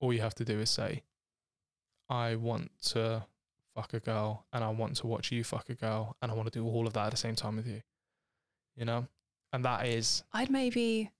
[0.00, 1.02] all you have to do is say
[2.08, 3.24] i want to
[3.74, 6.52] fuck a girl and i want to watch you fuck a girl and i want
[6.52, 7.80] to do all of that at the same time with you.
[8.76, 9.06] You know?
[9.52, 11.10] And that is I'd maybe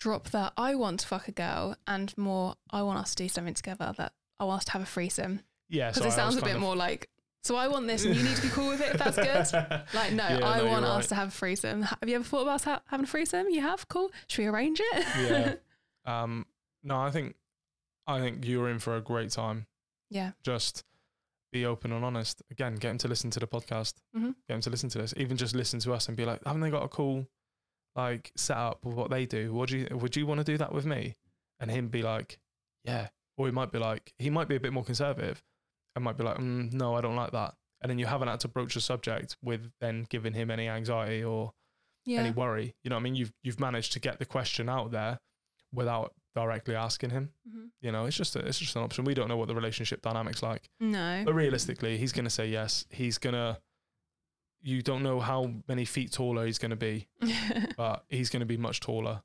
[0.00, 3.28] drop that I want to fuck a girl and more I want us to do
[3.28, 5.40] something together that I want us to have a threesome.
[5.68, 7.08] yeah Because so it sounds a bit of- more like,
[7.42, 9.16] so I want this and you need to be cool with it if that's
[9.52, 9.84] good.
[9.94, 11.08] Like, no, Yeah, I no, want us right.
[11.10, 11.82] to have a threesome.
[11.82, 13.48] Ha- Have you ever thought about ha- having a threesome?
[13.50, 13.88] You have?
[13.88, 14.10] Cool.
[14.26, 15.04] Should we arrange it?
[15.18, 15.54] Yeah.
[16.06, 16.46] Um,
[16.82, 17.36] no, I think
[18.06, 19.66] I think you're in for a great time.
[20.08, 20.32] yeah.
[20.42, 20.84] Just
[21.52, 22.42] be open and honest.
[22.50, 23.94] Again, get him to listen to the podcast.
[24.16, 24.34] Mhm.
[24.48, 25.12] Get him to listen to this.
[25.18, 27.26] Even just listen to us and be like, haven't they got a cool
[27.96, 29.52] like setup of what they do?
[29.54, 31.16] Would you would you want to do that with me?
[31.58, 32.38] And him be like,
[32.84, 33.08] yeah.
[33.36, 35.42] Or he might be like, he might be a bit more conservative
[35.94, 37.54] and might be like, mm, no, I don't like that.
[37.82, 41.24] And then you haven't had to broach the subject with then giving him any anxiety
[41.24, 41.52] or
[42.04, 42.20] Yeah.
[42.20, 42.74] any worry.
[42.84, 43.14] You know what I mean?
[43.16, 45.18] You've you've managed to get the question out there
[45.72, 47.32] without directly asking him.
[47.48, 47.70] Mhm.
[47.80, 49.04] You know, it's just a, it's just an option.
[49.04, 51.22] We don't know what the relationship dynamics like, No.
[51.24, 52.84] but realistically, he's gonna say yes.
[52.90, 53.58] He's gonna.
[54.62, 57.08] You don't know how many feet taller he's gonna be,
[57.76, 59.22] but he's gonna be much taller.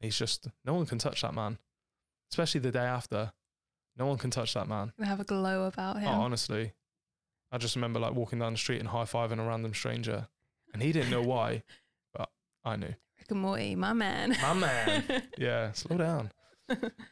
[0.00, 1.58] He's just no one can touch that man,
[2.30, 3.32] especially the day after.
[3.96, 4.92] No one can touch that man.
[5.02, 6.08] Have a glow about oh, him.
[6.08, 6.72] Oh, honestly,
[7.50, 10.28] I just remember like walking down the street and high fiving a random stranger,
[10.72, 11.62] and he didn't know why,
[12.14, 12.30] but
[12.64, 12.94] I knew.
[13.18, 14.36] Rick and Morty, my man.
[14.40, 15.22] My man.
[15.38, 16.30] Yeah, slow down.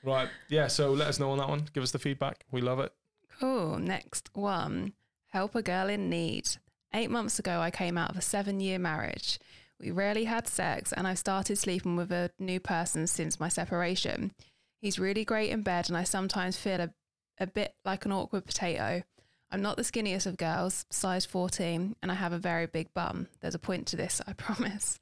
[0.04, 0.28] right.
[0.48, 0.68] Yeah.
[0.68, 1.68] So let us know on that one.
[1.72, 2.44] Give us the feedback.
[2.50, 2.92] We love it.
[3.40, 3.78] Cool.
[3.78, 4.92] Next one.
[5.28, 6.48] Help a girl in need.
[6.96, 9.38] Eight months ago, I came out of a seven year marriage.
[9.78, 14.32] We rarely had sex, and I've started sleeping with a new person since my separation.
[14.80, 16.90] He's really great in bed, and I sometimes feel a,
[17.38, 19.02] a bit like an awkward potato.
[19.50, 23.26] I'm not the skinniest of girls, size 14, and I have a very big bum.
[23.42, 24.98] There's a point to this, I promise.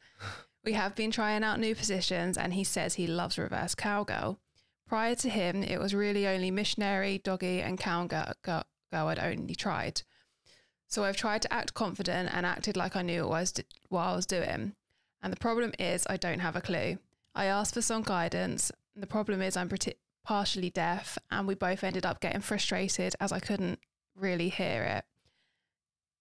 [0.65, 4.41] we have been trying out new positions, and he says he loves reverse cowgirl.
[4.89, 9.55] Prior to him, it was really only missionary, doggy, and cowgirl girl, girl I'd only
[9.55, 10.03] tried.
[10.95, 13.55] So I've tried to act confident and acted like I knew what I was,
[13.89, 14.77] what I was doing.
[15.25, 16.99] And the problem is, I don't have a clue.
[17.35, 18.71] I asked for some guidance.
[18.95, 23.33] The problem is, I'm pretty, partially deaf, and we both ended up getting frustrated as
[23.33, 23.81] I couldn't
[24.15, 25.05] really hear it.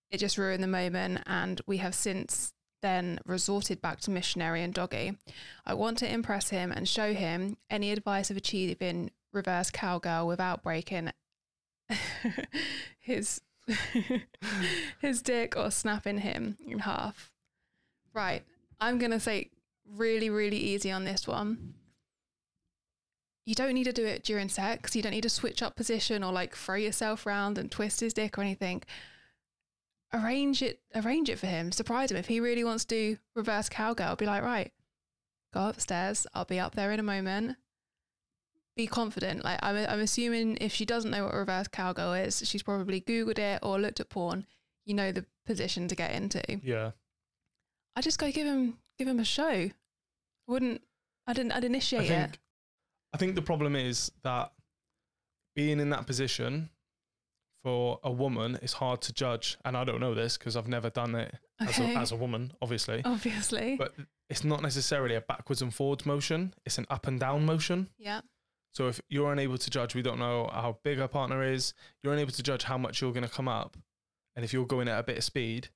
[0.10, 4.74] It just ruined the moment, and we have since then resorted back to missionary and
[4.74, 5.20] doggy.
[5.68, 10.64] I want to impress him and show him any advice of achieving reverse cowgirl without
[10.64, 11.12] breaking
[13.00, 13.40] his
[15.00, 17.32] his dick or snapping him in half.
[18.14, 18.44] Right.
[18.80, 19.50] I'm going to say
[19.88, 21.76] really, really easy on this one.
[23.46, 24.96] You don't need to do it during sex.
[24.96, 28.14] You don't need to switch up position or like throw yourself around and twist his
[28.14, 28.84] dick or anything.
[30.14, 31.72] Arrange it, arrange it for him.
[31.72, 32.18] Surprise him.
[32.18, 34.72] If he really wants to do reverse cowgirl, be like, right,
[35.54, 36.26] go upstairs.
[36.34, 37.58] I'll be up there in a moment.
[38.76, 39.44] Be confident.
[39.44, 43.38] Like I'm, I'm assuming if she doesn't know what reverse cowgirl is, she's probably googled
[43.40, 44.46] it or looked at porn.
[44.86, 46.42] you know the position to get into.
[46.64, 46.92] Yeah.
[47.96, 49.70] I just go give him give him a show.
[50.48, 50.82] Wouldn't
[51.28, 52.40] I didn't I'd I initiate think it.
[53.14, 54.52] I think the problem is that
[55.56, 56.70] being in that position
[57.64, 60.90] for a woman is hard to judge, and I don't know this because I've never
[60.90, 63.02] done it as, a, as a woman, obviously.
[63.06, 63.76] Obviously.
[63.78, 63.94] But
[64.30, 67.90] it's not necessarily a backwards and forwards motion; it's an up and down motion.
[67.98, 68.22] yeah.
[68.74, 71.74] So if you're unable to judge, we don't know how big our partner is.
[72.02, 73.78] You're unable to judge how much you're going to come up,
[74.36, 75.70] and if you're going at a bit of speed,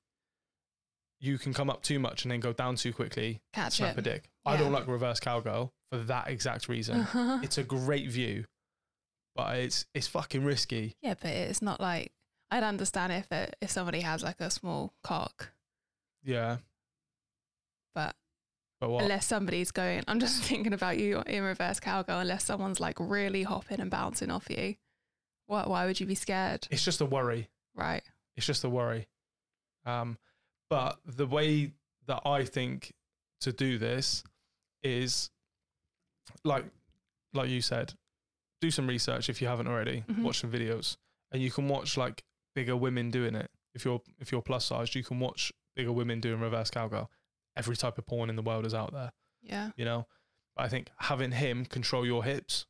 [1.19, 3.99] you can come up too much and then go down too quickly, Catch snap it.
[3.99, 4.29] a dick.
[4.45, 7.01] I don't like reverse cowgirl for that exact reason.
[7.01, 7.39] Uh-huh.
[7.43, 8.45] it's a great view,
[9.35, 10.95] but it's it's fucking risky.
[11.01, 12.11] Yeah, but it's not like
[12.51, 15.51] I'd understand if it, if somebody has like a small cock,
[16.23, 16.57] Yeah,
[17.93, 18.15] but?
[18.81, 22.19] Unless somebody's going, I'm just thinking about you in reverse cowgirl.
[22.19, 24.75] Unless someone's like really hopping and bouncing off you,
[25.47, 25.69] what?
[25.69, 26.67] Why would you be scared?
[26.69, 27.49] It's just a worry.
[27.75, 28.03] Right.
[28.35, 29.07] It's just a worry.
[29.85, 30.17] Um,
[30.69, 31.71] but the way
[32.07, 32.93] that I think
[33.41, 34.23] to do this
[34.83, 35.29] is
[36.43, 36.65] like
[37.33, 37.93] like you said,
[38.61, 40.03] do some research if you haven't already.
[40.07, 40.23] Mhm.
[40.23, 40.97] Watch some videos,
[41.31, 42.23] and you can watch like
[42.55, 43.49] bigger women doing it.
[43.73, 47.09] If you're if you're plus sized, you can watch bigger women doing reverse cowgirl.
[47.57, 49.71] Every type of porn in the world is out there, Yeah.
[49.75, 50.07] you know.
[50.55, 52.65] But I think having him control your hips,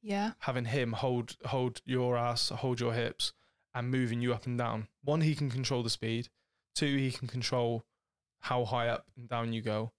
[0.00, 0.32] Yeah.
[0.40, 3.32] having him hold hold your ass, hold your hips,
[3.74, 4.88] and moving you up and down.
[5.02, 6.28] One, he can control the speed.
[6.74, 7.84] Two, he can control
[8.40, 9.92] how high up and down you go.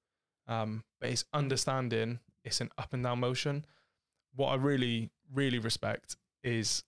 [0.47, 3.65] Um, but it's understanding it's an up and down motion.
[4.36, 6.83] What I really, really respect is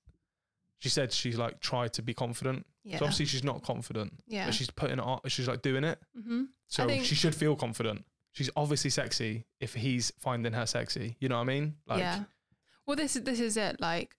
[0.79, 2.65] she said she's like tried to be confident.
[2.85, 2.99] Yeah.
[2.99, 4.45] So obviously she's not confident, yeah.
[4.45, 5.19] but she's putting it on.
[5.27, 5.99] She's like doing it.
[6.17, 6.43] mm-hmm.
[6.67, 8.05] So think- she should feel confident.
[8.31, 11.15] She's obviously sexy if he's finding her sexy.
[11.19, 11.75] You know what I mean?
[11.87, 12.23] Like, yeah.
[12.85, 13.79] Well, this is this is it.
[13.79, 14.15] Like,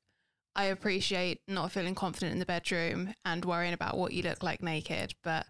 [0.57, 4.63] I appreciate not feeling confident in the bedroom and worrying about what you look like
[4.63, 5.47] naked, but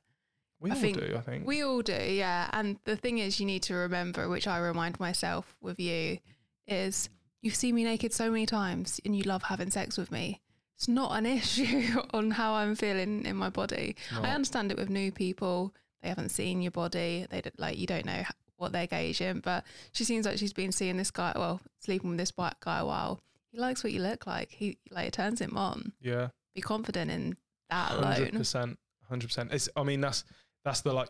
[0.60, 1.14] we I all think do.
[1.16, 1.46] I think.
[1.46, 2.50] we all do, yeah.
[2.52, 6.18] And the thing is, you need to remember, which I remind myself with you,
[6.66, 7.08] is
[7.40, 10.42] you've seen me naked so many times, and you love having sex with me.
[10.76, 13.96] It's not an issue on how I'm feeling in my body.
[14.12, 17.26] I understand it with new people; they haven't seen your body.
[17.30, 18.22] They don't, like you don't know
[18.56, 19.40] what they're gauging.
[19.40, 22.78] But she seems like she's been seeing this guy, well, sleeping with this white guy
[22.78, 23.20] a while.
[23.52, 24.50] He likes what you look like.
[24.50, 25.92] He like it turns him on.
[26.00, 26.28] yeah.
[26.54, 27.36] Be confident in
[27.68, 28.30] that Hundred alone.
[28.38, 29.52] percent, hundred percent.
[29.52, 29.68] It's.
[29.76, 30.24] I mean, that's
[30.64, 31.08] that's the like.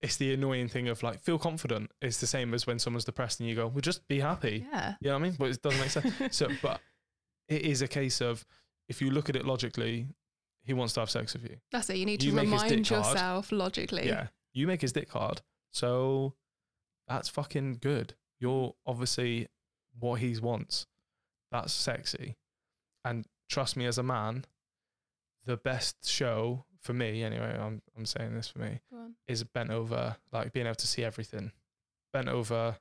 [0.00, 1.90] It's the annoying thing of like feel confident.
[2.00, 4.94] It's the same as when someone's depressed and you go, "Well, just be happy." Yeah.
[5.00, 5.36] You know what I mean?
[5.38, 6.14] But it doesn't make sense.
[6.36, 6.80] so, but
[7.48, 8.44] it is a case of
[8.92, 10.06] if you look at it logically,
[10.62, 11.56] he wants to have sex with you.
[11.72, 11.96] That's it.
[11.96, 12.90] You need You to remind hard.
[12.90, 14.06] yourself logically.
[14.06, 15.40] Yeah, you make his dick hard,
[15.72, 16.34] so
[17.08, 18.14] that's fucking good.
[18.38, 19.48] You're obviously
[19.98, 20.86] what he wants.
[21.50, 22.36] That's sexy,
[23.02, 24.44] and trust me, as a man,
[25.46, 27.56] the best show for me, anyway.
[27.58, 28.80] I'm I'm saying this for me
[29.26, 31.50] is bent over, like being able to see everything,
[32.12, 32.76] bent over,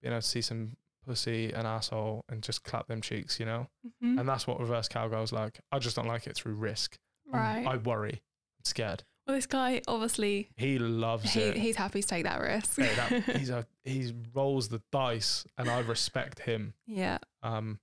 [0.00, 3.68] being able to see some pussy and asshole and just clap them cheeks, you know.
[4.02, 4.18] Mhm.
[4.20, 5.60] And that's what reverse cowgirl's like.
[5.70, 6.98] I just don't like it through risk.
[7.32, 7.66] I'm- Right.
[7.66, 8.22] I worry.
[8.58, 9.04] I'm scared.
[9.26, 11.56] well, this guy obviously He loves he, it.
[11.56, 12.76] he's happy to take that risk.
[12.76, 16.74] Hey, that, he's a he rolls the dice, and I respect him.
[16.86, 17.18] yeah.
[17.42, 17.80] Um,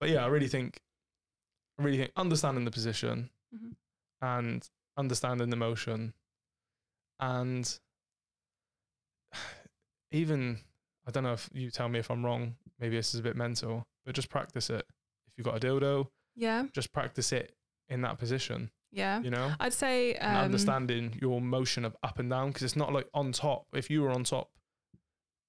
[0.00, 0.80] but yeah, I really think,
[1.78, 3.76] I really think understanding the position Mhm.
[4.20, 6.12] and understanding the motion,
[7.20, 7.78] and
[10.10, 10.58] even
[11.06, 12.56] I don't know if you tell me if I'm wrong.
[12.82, 14.84] Maybe this is a bit mental, but just practice it.
[15.28, 16.66] If you've got a dildo, Yeah.
[16.74, 17.54] just practice it
[17.88, 18.70] in that position.
[18.90, 19.20] Yeah.
[19.22, 22.76] You know, I'd say and um, understanding your motion of up and down because it's
[22.76, 23.66] not like on top.
[23.72, 24.50] If you were on top,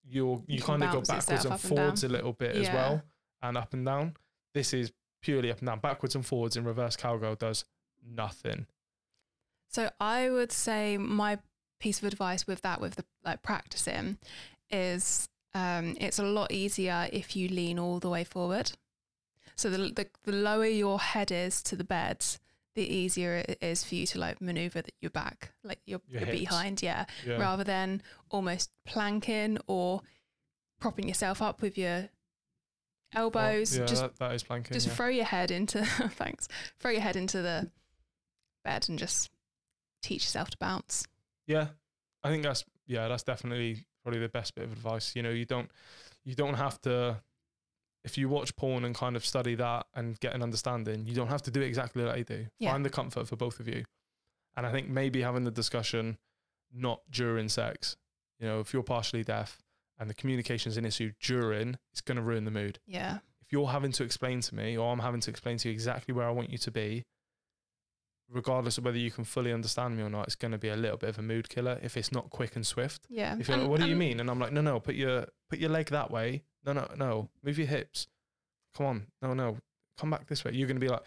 [0.06, 3.02] you're you, You kind of go backwards and forwards a little bit as well,
[3.42, 4.16] and up and down.
[4.54, 4.92] This is
[5.22, 6.56] purely up and down, backwards and forwards.
[6.56, 7.66] In reverse cowgirl does
[8.06, 8.68] nothing.
[9.70, 11.40] So I would say my
[11.80, 14.20] piece of advice with that, with the like practicing,
[14.70, 18.72] is um, it's a lot easier if you lean all the way forward.
[19.56, 22.26] So the, the the lower your head is to the bed,
[22.76, 26.22] the easier it is for you to like maneuver th- your back, like your, Your
[26.24, 30.02] your, behind, yeah, Yeah, rather than almost planking or
[30.80, 32.10] propping yourself up with your
[33.14, 33.78] elbows.
[33.78, 34.74] yeah, just that, that is planking.
[34.74, 34.94] just yeah.
[34.96, 35.86] throw your head into
[36.16, 36.48] thanks
[36.80, 37.70] throw your head into the
[38.64, 39.30] bed and just
[40.02, 41.06] teach yourself to bounce
[41.46, 41.68] Yeah,
[42.24, 45.16] I think that's yeah, that's definitely probably the best bit of advice.
[45.16, 45.70] You know, you don't
[46.24, 47.22] you don't have to
[48.04, 51.30] if you watch porn and kind of study that and get an understanding, you don't
[51.30, 52.46] have to do it exactly like they do.
[52.60, 52.72] Yeah.
[52.72, 53.86] Find the comfort for both of you.
[54.58, 56.18] And I think maybe having the discussion
[56.74, 57.96] not during sex.
[58.40, 59.60] You know, if you're partially deaf
[59.98, 62.80] and the communication's an issue during, it's going to ruin the mood.
[62.86, 65.74] yeah If you're having to explain to me or I'm having to explain to you
[65.74, 67.04] exactly where I want you to be,
[68.34, 70.76] regardless of whether you can fully understand me or not, it's going to be a
[70.76, 73.06] little bit of a mood killer if it's not quick and swift.
[73.10, 73.38] Yeah.
[73.40, 74.20] If you're like, um, what do you um, mean?
[74.20, 76.44] And I'm like, no, no, put your put your leg that way.
[76.66, 78.08] No, no, no, move your hips.
[78.76, 79.58] Come on, no, no,
[79.98, 80.52] come back this way.
[80.54, 81.04] You're going to be like,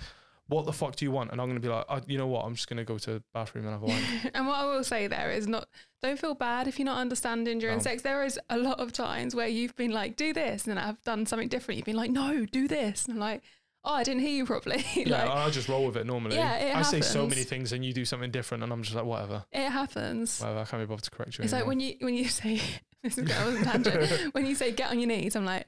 [0.49, 1.33] what the fuck do you want?
[1.33, 2.45] And I'm going to be like, oh, you know what?
[2.45, 4.05] I'm just going to go to the bathroom and have a wank.
[4.35, 5.69] and what I will say there is not
[6.03, 7.83] don't feel bad if you're not understanding during No.
[7.83, 8.03] sex.
[8.03, 11.03] There is a lot of times where you've been like, do this, and then I've
[11.03, 11.79] done something different.
[11.79, 13.07] You've been like, no, do this.
[13.07, 13.43] And I'm like,
[13.87, 14.85] oh, I didn't hear you properly.
[14.95, 16.37] yeah, like I just roll with it normally.
[16.37, 18.95] Yeah, it I say so many things and you do something different, and I'm just
[18.95, 20.41] like, whatever, it happens.
[20.41, 20.61] whatever.
[20.61, 21.45] I can't be bothered to correct you.
[21.45, 22.61] It's like when you when you say
[23.03, 24.35] this is going on tangent.
[24.35, 25.67] when you say get on your knees, I'm like,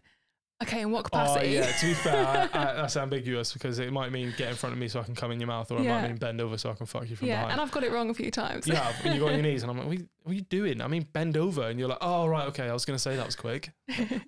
[0.62, 1.50] okay, in what Oh capacity?
[1.50, 1.70] yeah.
[1.70, 4.78] To be fair, I, I, that's ambiguous because it might mean get in front of
[4.78, 6.70] me so I can come in your mouth, or it might mean bend over so
[6.70, 7.52] I can fuck you from yeah, behind.
[7.52, 8.66] and I've got it wrong a few times.
[8.66, 10.34] Have, and you go on your knees, and I'm like, what are, you, what are
[10.34, 10.80] you doing?
[10.80, 12.68] I mean, bend over, and you're like, oh right, okay.
[12.68, 13.70] I was gonna say that was quick.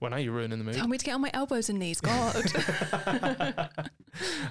[0.01, 0.75] well, now you're ruining the mood.
[0.75, 2.01] Tell me to get on my elbows and knees.
[2.01, 2.37] God.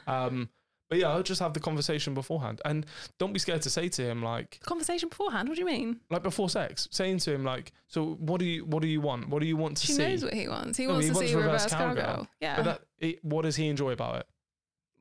[0.08, 0.50] um,
[0.90, 2.86] but yeah, I'll just have the conversation beforehand, and
[3.18, 5.48] don't be scared to say to him like, Conversation beforehand.
[5.48, 6.00] What do you mean?
[6.10, 9.30] like before sex, saying to him like, so what do you, what do you want?
[9.30, 10.04] What do you want to She see?
[10.04, 10.78] knows what he wants.
[10.78, 12.04] He No, wants he to wants see reverse reverse cowgirl.
[12.04, 12.28] cowgirl.
[12.42, 12.56] Yeah.
[12.58, 14.28] But that, it, what does he enjoy about it?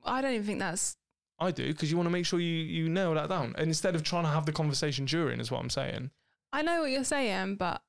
[0.04, 0.96] I don't even think that's
[1.40, 3.94] I do because you want to make sure you you nail that down, and instead
[3.94, 6.10] of trying to have the conversation during, is what I'm saying.
[6.52, 7.80] I know what you're saying, but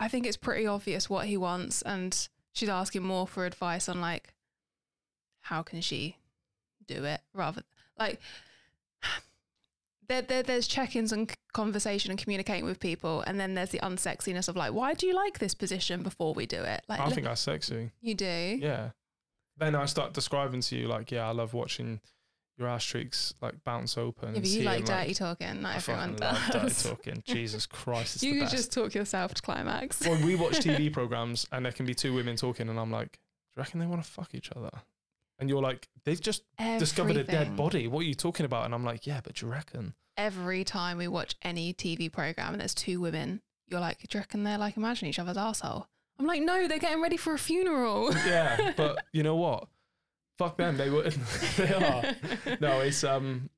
[0.00, 4.00] I think it's pretty obvious what he wants, and she's asking more for advice on
[4.00, 4.34] like
[5.42, 6.17] how can she
[6.88, 7.62] do it rather
[7.98, 8.18] like
[10.08, 14.48] there, there there's check-ins and conversation and communicating with people, and then there's the unsexiness
[14.48, 16.82] of like why do you like this position before we do it?
[16.88, 17.90] Like I think that's sexy.
[18.00, 18.58] you do.
[18.60, 18.90] Yeah.
[19.56, 22.00] Then I start describing to you like, yeah, I love watching
[22.56, 24.34] your ass cheeks like bounce open.
[24.34, 25.62] But you like dirty talking.
[25.62, 27.22] Not everyone fucking love dirty talking.
[27.26, 30.00] Jesus Christ, You could just talk yourself to climax.
[30.06, 33.12] Well, we watch TV programs and there can be two women talking, and I'm like,
[33.12, 33.18] do
[33.56, 34.70] you reckon they want to fuck each other?
[35.38, 36.42] And you're like, they've just
[36.78, 37.86] discovered a dead body.
[37.86, 38.64] What are you talking about?
[38.64, 39.94] And I'm like, yeah, but do you reckon?
[40.18, 44.20] every time we watch any TV program and there's two women, you're like, do you
[44.20, 45.86] reckon they're like imagining each other's asshole?
[46.18, 48.12] I'm like, no, they're getting ready for a funeral.
[48.26, 49.68] Yeah, but you know what?
[50.36, 50.76] Fuck them.
[50.76, 51.08] They were.
[51.56, 52.04] they are.
[52.60, 53.48] No, it's um,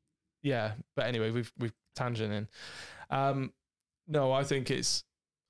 [0.43, 0.73] yeah.
[0.95, 2.49] But anyway, we've we've tangented.
[3.09, 3.53] Um,
[4.07, 5.05] no, I think it's.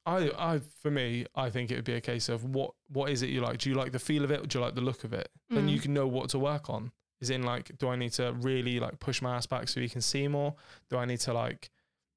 [0.07, 3.23] I, I, for me, I think it would be a case of what, what is
[3.23, 3.59] it you like?
[3.59, 5.29] Do you like the feel of it, or do you like the look of it?
[5.51, 5.83] Then you Mm.
[5.83, 6.93] can know what to work on.
[7.21, 9.89] Is in like, do I need to really like push my ass back so he
[9.91, 10.55] can see more?
[10.89, 11.71] Do I need to like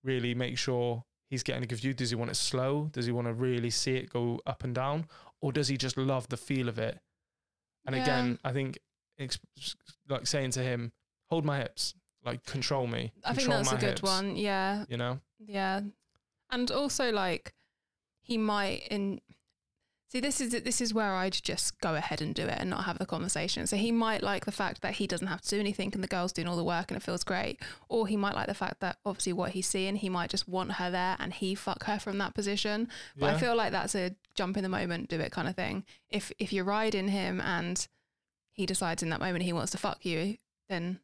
[0.03, 1.93] really make sure he's getting a good view?
[1.93, 2.87] Does he want it slow?
[2.93, 5.07] Does he want to really see it go up and down,
[5.41, 6.99] or does he just love the feel of it?
[7.85, 8.03] And Yeah.
[8.03, 8.79] again, I think
[10.09, 10.93] like saying to him,
[11.29, 14.35] "Hold my hips, like control me." I think control that's a good hips," one.
[14.37, 14.85] Yeah.
[14.87, 15.81] You know, Yeah.
[16.49, 17.53] And also like
[18.23, 19.21] he might in
[20.13, 22.83] See this is this is where I'd just go ahead and do it and not
[22.83, 23.65] have the conversation.
[23.65, 26.07] So he might like the fact that he doesn't have to do anything and the
[26.07, 27.59] girl's doing all the work and it feels great.
[27.89, 30.73] Or he might like the fact that obviously what he's seeing, he might just want
[30.73, 32.89] her there and he fuck her from that position.
[33.17, 33.31] But yeah.
[33.33, 35.83] I feel like that's a jump in the moment, do it kind of thing.
[36.11, 37.87] If if you're riding him and
[38.51, 40.37] he decides in that moment he wants to fuck you,
[40.69, 40.99] then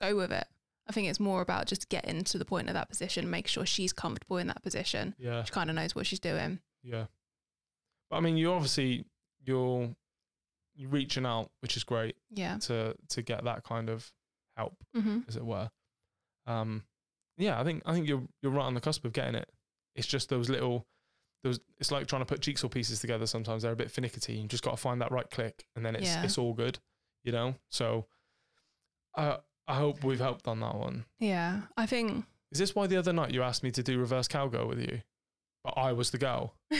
[0.00, 0.46] go with it.
[0.88, 3.66] I think it's more about just getting to the point of that position, make sure
[3.66, 5.14] she's comfortable in that position.
[5.18, 6.60] yeah, She kind of knows what she's doing.
[6.82, 7.06] yeah.
[8.10, 9.04] But I mean, you obviously
[9.44, 9.94] you're
[10.74, 12.56] you're reaching out, which is great Yeah.
[12.60, 14.10] to to get that kind of
[14.56, 15.70] help, hmm as it were.
[16.46, 16.84] Um,
[17.36, 19.50] yeah, I think I think you're you're right on the cusp of getting it.
[19.94, 20.86] It's just those little
[21.44, 21.60] those.
[21.78, 23.26] It's like trying to put jigsaw pieces together.
[23.26, 24.32] Sometimes they're a bit finicky.
[24.34, 26.22] You just got to find that right click, and then it's Yeah.
[26.24, 26.78] it's all good.
[27.24, 27.56] You know.
[27.68, 28.06] So,
[29.16, 31.04] uh, I hope we've helped on that one.
[31.20, 31.60] Yeah.
[31.76, 32.24] I think.
[32.50, 35.02] Is this why the other night you asked me to do reverse cowgirl with you,
[35.62, 36.54] but I was the girl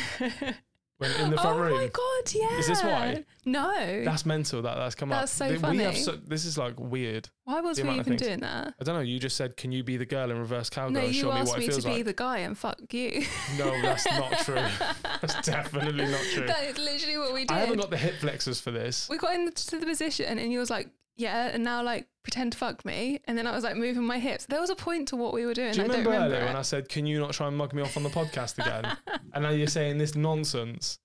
[0.98, 1.74] when in the front oh room?
[1.77, 2.33] my god!
[2.35, 2.59] Yeah.
[2.59, 3.24] Is this why?
[3.44, 4.03] No.
[4.05, 4.62] That's mental.
[4.62, 5.48] That that's come That's up.
[5.48, 6.03] so Th- We have funny.
[6.03, 7.29] so, this is like weird.
[7.44, 8.74] why was we even things- doing that?
[8.81, 9.01] I don't know.
[9.03, 11.33] You just said, "Can you be the girl in reverse cowgirl?" no, and you show
[11.33, 12.04] me asked what me it to be like.
[12.06, 13.25] the guy and fuck you.
[13.58, 14.54] No, that's not true.
[15.21, 16.46] That's definitely not true.
[16.46, 17.50] that is literally what we did.
[17.52, 19.08] I haven't got the hip flexors for this.
[19.08, 20.88] we got into the position and you was like,
[21.19, 23.21] yeah, and now like pretend to fuck me.
[23.27, 24.46] And then I was like moving my hips.
[24.46, 25.73] There was a point to what we were doing.
[25.73, 26.48] Do you I remember, don't remember earlier it.
[26.48, 28.96] when I said, "Can you not try and mug me off on the podcast again?"
[29.35, 30.98] and now you're saying this nonsense.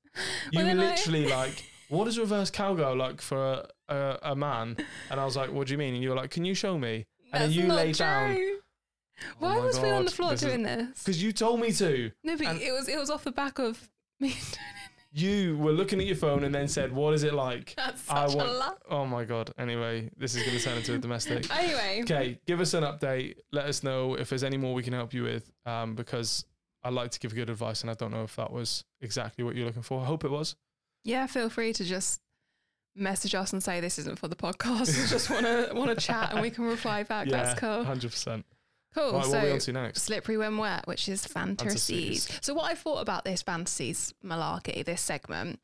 [0.51, 4.35] You Well, then I- literally like, what is reverse cowgirl like for a, a, a
[4.35, 4.77] man?
[5.09, 6.77] And I was like, "What do you mean?" And you were like, "Can you show
[6.77, 8.37] me?" And then you lay down.
[9.39, 10.99] Why Oh was we on the floor this is- doing this?
[10.99, 12.11] Because you told me to.
[12.23, 13.89] No, but and- it was it was off the back of
[14.19, 14.35] me.
[15.15, 18.25] You were looking at your phone and then said, "What is it like?" That's I
[18.25, 18.81] such want- a lot.
[18.89, 19.53] Oh my god.
[19.59, 21.45] Anyway, this is going to turn into a domestic.
[21.55, 23.35] Anyway, Okay, give us an update.
[23.51, 26.45] Let us know if there's any more we can help you with, um, because
[26.83, 29.55] I like to give good advice, and I don't know if that was exactly what
[29.55, 30.01] you're looking for.
[30.01, 30.55] I hope it was.
[31.03, 32.19] yeah, feel free to just
[32.95, 35.03] message us and say this isn't for the podcast.
[35.03, 37.27] I just want to want to chat and we can reply back.
[37.27, 37.83] That's cool.
[37.83, 38.45] Hundred percent.
[38.93, 39.13] Cool.
[39.13, 40.01] Right, so what are we on to next?
[40.03, 41.87] slippery when wet, which is fantasies.
[42.25, 42.39] Fantasies.
[42.41, 45.59] So what I thought about this fantasies malarkey, this segment,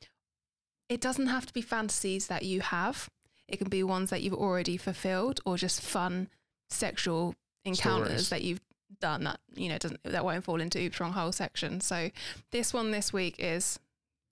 [0.88, 3.10] it doesn't have to be fantasies that you have.
[3.48, 6.30] It can be ones that you've already fulfilled or just fun
[6.70, 8.30] sexual encounters Stories.
[8.30, 8.62] that you've
[9.00, 11.82] done that you know doesn't that won't fall into oops wrong hole section.
[11.82, 12.10] So
[12.52, 13.80] this one this week is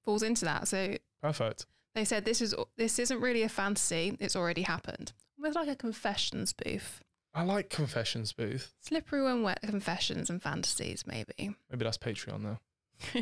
[0.04, 0.68] falls into that.
[0.68, 1.66] So Perfect.
[1.94, 5.14] they said this is this isn't really a fantasy, it's already happened.
[5.44, 7.02] It's like a confessions booth.
[7.38, 8.74] I like confessions booth.
[8.82, 11.52] Slippery when wet confessions and fantasies, maybe.
[11.70, 13.22] Maybe that's Patreon though.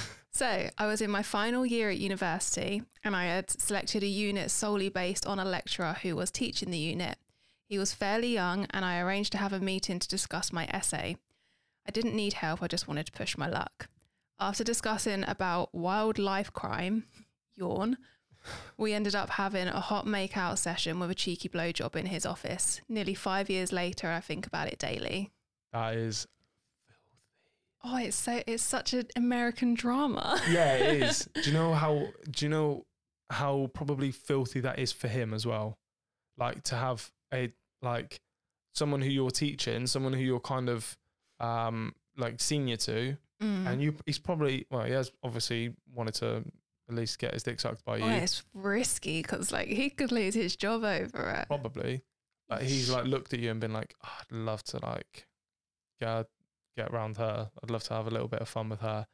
[0.30, 4.50] so, I was in my final year at university and I had selected a unit
[4.50, 7.16] solely based on a lecturer who was teaching the unit.
[7.66, 11.16] He was fairly young and I arranged to have a meeting to discuss my essay.
[11.88, 13.88] I didn't need help, I just wanted to push my luck.
[14.38, 17.04] After discussing about wildlife crime,
[17.56, 17.96] yawn,
[18.76, 22.80] we ended up having a hot make-out session with a cheeky blowjob in his office.
[22.88, 25.30] Nearly five years later, I think about it daily.
[25.72, 26.26] That is.
[27.82, 27.94] Filthy.
[27.96, 30.40] Oh, it's so it's such an American drama.
[30.50, 31.28] Yeah, it is.
[31.34, 32.08] do you know how?
[32.30, 32.86] Do you know
[33.30, 35.78] how probably filthy that is for him as well?
[36.38, 38.20] Like to have a like
[38.74, 40.96] someone who you're teaching, someone who you're kind of
[41.40, 43.66] um like senior to, Mm.
[43.66, 46.44] and you he's probably well he has obviously wanted to
[46.88, 49.90] at least get his dick sucked by oh, you Oh, it's risky because like he
[49.90, 51.46] could lose his job over it.
[51.48, 52.02] probably
[52.48, 55.26] but he's like looked at you and been like oh, i'd love to like
[56.00, 56.26] get
[56.76, 59.06] get around her i'd love to have a little bit of fun with her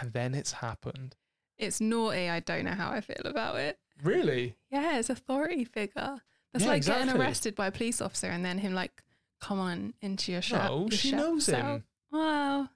[0.00, 1.14] and then it's happened
[1.56, 2.28] It's naughty.
[2.28, 3.78] I don't know how I feel about it.
[4.02, 6.18] really Yeah, it's authority figure.
[6.52, 9.04] That's Yeah, like getting arrested by a police officer and then him like,
[9.40, 10.68] come on into your shop.
[10.70, 12.70] no she knows him Wow.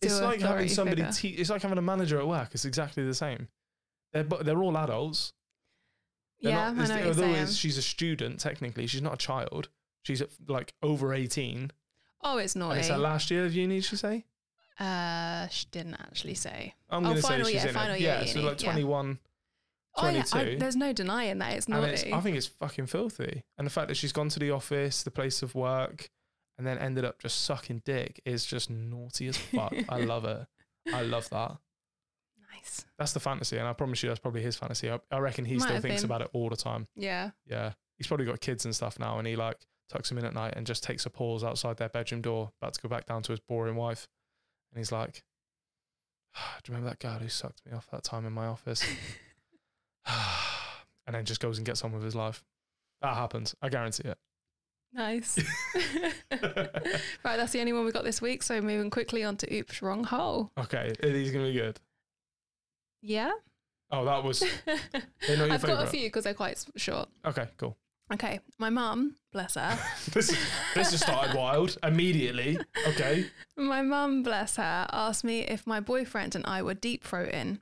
[0.00, 1.12] It's like having somebody figure.
[1.12, 3.48] te- it's like having a manager at work it's exactly the same
[4.12, 5.32] they're but they're all adults
[6.40, 9.68] They're yeah, not- I know although she's a student technically she's not a child
[10.02, 11.70] she's like over 18
[12.24, 12.80] Oh, it's and naughty.
[12.80, 14.24] it's her last year of uni did she say
[14.80, 16.74] uh, she didn't actually say.
[16.88, 18.62] i'm Oh, gonna say final she's year, in final it year yeah so uni, like
[18.62, 18.70] yeah.
[18.72, 19.18] 21
[19.94, 20.58] Oh, yeah, I, 22.
[20.58, 21.92] there's no denying that it's naughty.
[21.92, 23.42] it's, I think it's fucking filthy.
[23.58, 26.08] And the fact that she's gone to the office, the place of work,
[26.62, 29.74] and then ended up just sucking dick is just naughty as fuck.
[29.88, 30.46] I love it.
[30.94, 31.56] I love that.
[32.54, 32.84] nice.
[32.96, 33.58] That's the fantasy.
[33.58, 34.88] And I promise you, that's probably his fantasy.
[34.88, 36.08] I, I reckon he Might still have thinks been.
[36.08, 36.86] about it all the time.
[36.94, 37.30] Yeah.
[37.50, 37.72] Yeah.
[37.98, 39.18] He's probably got kids and stuff now.
[39.18, 39.56] And he like
[39.90, 42.74] tucks them in at night and just takes a pause outside their bedroom door, about
[42.74, 44.06] to go back down to his boring wife.
[44.70, 45.24] And he's like,
[46.62, 48.84] Do you remember that girl who sucked me off that time in my office?
[50.06, 52.44] and then just goes and gets on with his life.
[53.00, 53.56] That happens.
[53.60, 54.18] I guarantee it.
[54.94, 55.38] Nice.
[56.30, 58.42] right, that's the only one we got this week.
[58.42, 60.50] So moving quickly on to Oops, Wrong Hole.
[60.58, 61.80] Okay, are these gonna be good?
[63.00, 63.32] Yeah.
[63.90, 67.08] Oh, that was They're not your I've got a few because they're quite short.
[67.24, 67.48] okay.
[67.56, 67.76] Cool.
[68.12, 69.78] Okay, my mum, bless her,
[70.12, 70.36] this
[70.74, 72.58] this has started wild immediately.
[72.88, 73.26] Okay.
[73.56, 77.60] my mum, bless her, asked me if my boyfriend and I were deep throating.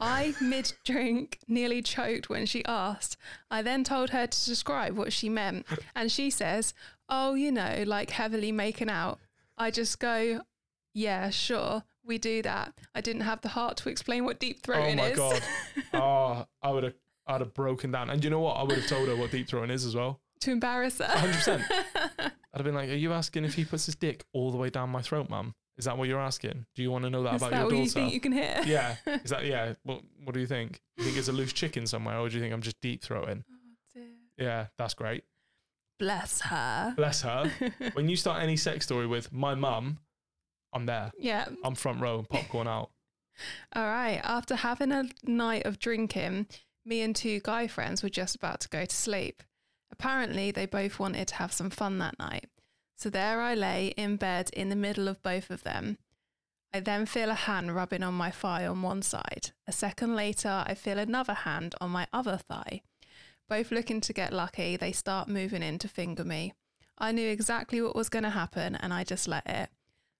[0.00, 3.16] I, mid drink, nearly choked when she asked.
[3.50, 6.74] I then told her to describe what she meant, and she says,
[7.08, 9.18] Oh, you know, like heavily making out.
[9.58, 10.40] I just go,
[10.94, 12.72] Yeah, sure, we do that.
[12.94, 15.18] I didn't have the heart to explain what deep throating is.
[15.18, 15.40] Oh my is.
[15.92, 15.94] God.
[15.94, 16.94] Oh, I would have
[17.26, 18.10] I'd have broken down.
[18.10, 18.54] And you know what?
[18.54, 20.20] I would have told her what deep throating is as well.
[20.40, 21.04] to embarrass her.
[21.04, 21.62] 100%.
[22.18, 24.70] I'd have been like, Are you asking if he puts his dick all the way
[24.70, 25.54] down my throat, mum?
[25.80, 26.66] Is that what you're asking?
[26.74, 27.82] Do you want to know that Is about that your what daughter?
[27.84, 28.60] you think you can hear?
[28.66, 28.96] yeah.
[29.24, 29.72] Is that yeah?
[29.82, 30.82] What what do you think?
[30.98, 33.02] Do you think it's a loose chicken somewhere, or do you think I'm just deep
[33.02, 33.44] throating?
[33.96, 34.00] Oh,
[34.36, 35.24] yeah, that's great.
[35.98, 36.92] Bless her.
[36.96, 37.50] Bless her.
[37.94, 40.00] when you start any sex story with my mum,
[40.74, 41.12] I'm there.
[41.18, 41.46] yeah.
[41.64, 42.90] I'm front row and popcorn out.
[43.74, 44.20] All right.
[44.22, 46.46] After having a night of drinking,
[46.84, 49.42] me and two guy friends were just about to go to sleep.
[49.90, 52.49] Apparently, they both wanted to have some fun that night.
[53.00, 55.96] So there I lay in bed in the middle of both of them.
[56.70, 59.52] I then feel a hand rubbing on my thigh on one side.
[59.66, 62.82] A second later, I feel another hand on my other thigh.
[63.48, 66.52] Both looking to get lucky, they start moving in to finger me.
[66.98, 69.70] I knew exactly what was going to happen and I just let it.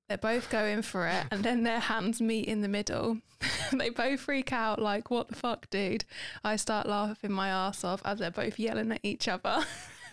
[0.09, 3.19] They're both going for it, and then their hands meet in the middle.
[3.73, 6.07] they both freak out, like, what the fuck, dude?
[6.43, 9.67] I start laughing my ass off as they're both yelling at each other.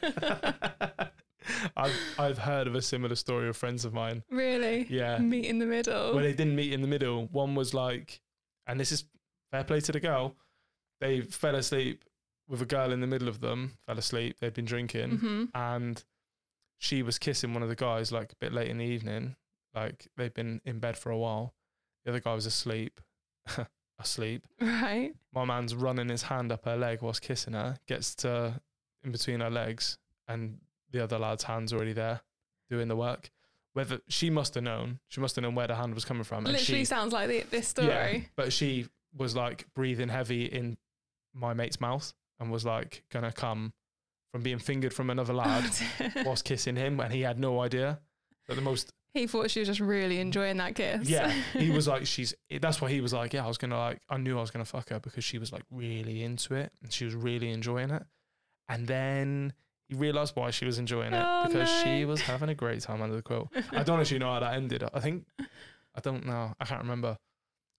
[1.77, 4.23] I've I've heard of a similar story of friends of mine.
[4.29, 4.85] really?
[4.89, 5.17] Yeah.
[5.17, 6.13] Meet in the middle.
[6.13, 7.27] Well, they didn't meet in the middle.
[7.31, 8.21] One was like,
[8.65, 9.05] and this is
[9.51, 10.35] fair play to the girl.
[10.99, 12.03] They fell asleep
[12.47, 13.77] with a girl in the middle of them.
[13.85, 14.37] Fell asleep.
[14.39, 16.03] They'd been drinking, hmm and
[16.79, 19.35] she was kissing one of the guys like a bit late in the evening.
[19.73, 21.53] Like they'd been in bed for a while.
[22.05, 23.01] The other guy was asleep.
[23.99, 24.45] asleep.
[24.61, 25.13] Right.
[25.33, 28.61] My man's running his hand up her leg whilst kissing her, gets to
[29.03, 30.59] in between her legs, and
[30.91, 32.21] the other lad's hand's already there
[32.69, 33.29] doing the work.
[33.73, 36.43] Whether she must have known, she must have known where the hand was coming from.
[36.45, 37.87] Literally she, sounds like the, this story.
[37.87, 40.77] Yeah, but she was like breathing heavy in
[41.33, 43.73] my mate's mouth and was like gonna come
[44.31, 45.69] from being fingered from another lad
[46.25, 47.99] whilst kissing him, and he had no idea.
[48.47, 51.09] But the most he thought she was just really enjoying that kiss.
[51.09, 52.33] yeah, he was like, she's.
[52.61, 54.65] That's why he was like, yeah, I was gonna like, I knew I was gonna
[54.65, 58.03] fuck her because she was like really into it and she was really enjoying it.
[58.69, 59.53] And then
[59.87, 63.01] he realized why she was enjoying it Oh, because she was having a great time
[63.01, 63.49] under the quilt.
[63.71, 64.83] I don't actually know how that ended.
[64.93, 66.53] I think I don't know.
[66.59, 67.17] I can't remember.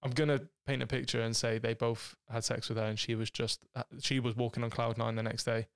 [0.02, 3.14] I'm gonna paint a picture and say they both had sex with her and she
[3.14, 5.66] was just uh, she was walking on cloud nine the next day.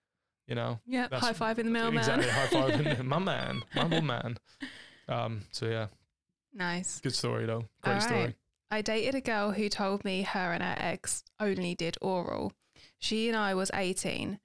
[0.46, 1.08] You know, yeah.
[1.12, 1.98] High five in the mailman.
[1.98, 2.28] exactly.
[2.28, 4.38] High five, in my man, my little man.
[5.08, 5.42] Um.
[5.52, 5.86] So yeah,
[6.52, 7.00] nice.
[7.00, 7.64] good story though.
[7.82, 8.02] Great right.
[8.02, 8.36] story.
[8.70, 12.52] I dated a girl who told me her and her ex only did oral.
[12.98, 14.38] She and I was 18.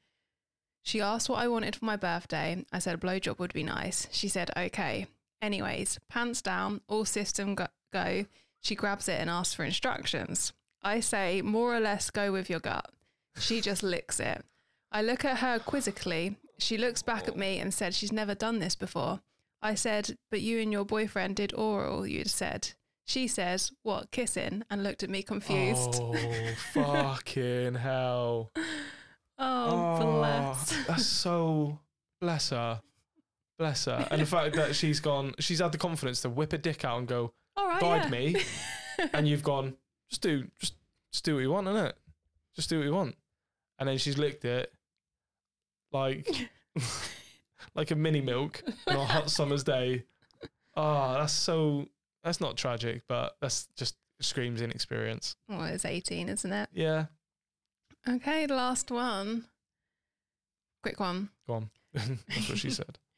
[0.87, 2.63] She asked what I wanted for my birthday.
[2.71, 4.07] I said a blowjob would be nice.
[4.09, 5.07] She said, okay.
[5.41, 7.67] Anyways, pants down, all system go.
[7.91, 8.25] go.
[8.61, 10.53] She grabs it and asks for instructions.
[10.81, 12.89] I say, more or less, go with your gut.
[13.37, 14.45] She just licks it.
[14.89, 16.37] I look at her quizzically.
[16.57, 17.37] She looks back at oh.
[17.37, 19.19] me and said she's never done this before.
[19.61, 22.71] I said, but you and your boyfriend did oral, you'd said.
[23.03, 24.63] She says, What, kissing?
[24.69, 25.99] and looked at me confused.
[26.01, 26.15] Oh,
[26.73, 28.53] fucking hell.
[29.39, 30.73] Oh, bless.
[30.73, 31.79] Oh, that's so
[32.21, 32.81] bless her.
[33.57, 34.07] Bless her.
[34.11, 36.99] And the fact that she's gone, she's had the confidence to whip a dick out
[36.99, 37.81] and go, All right.
[37.81, 38.09] guide yeah.
[38.09, 38.35] me.
[39.13, 39.75] and you've gone,
[40.09, 40.73] just do just
[41.11, 41.93] just do what you want, innit?
[42.55, 43.15] Just do what you want.
[43.79, 44.71] And then she's licked it
[45.91, 46.49] like
[47.75, 50.03] like a mini milk on a hot summer's day.
[50.75, 51.87] Oh, that's so
[52.23, 55.35] that's not tragic, but that's just screams inexperience.
[55.47, 56.69] well, it's 18, isn't it?
[56.73, 57.05] Yeah.
[58.07, 59.45] Okay, the last one.
[60.81, 61.29] Quick one.
[61.47, 61.69] Go on.
[61.93, 62.97] that's what she said.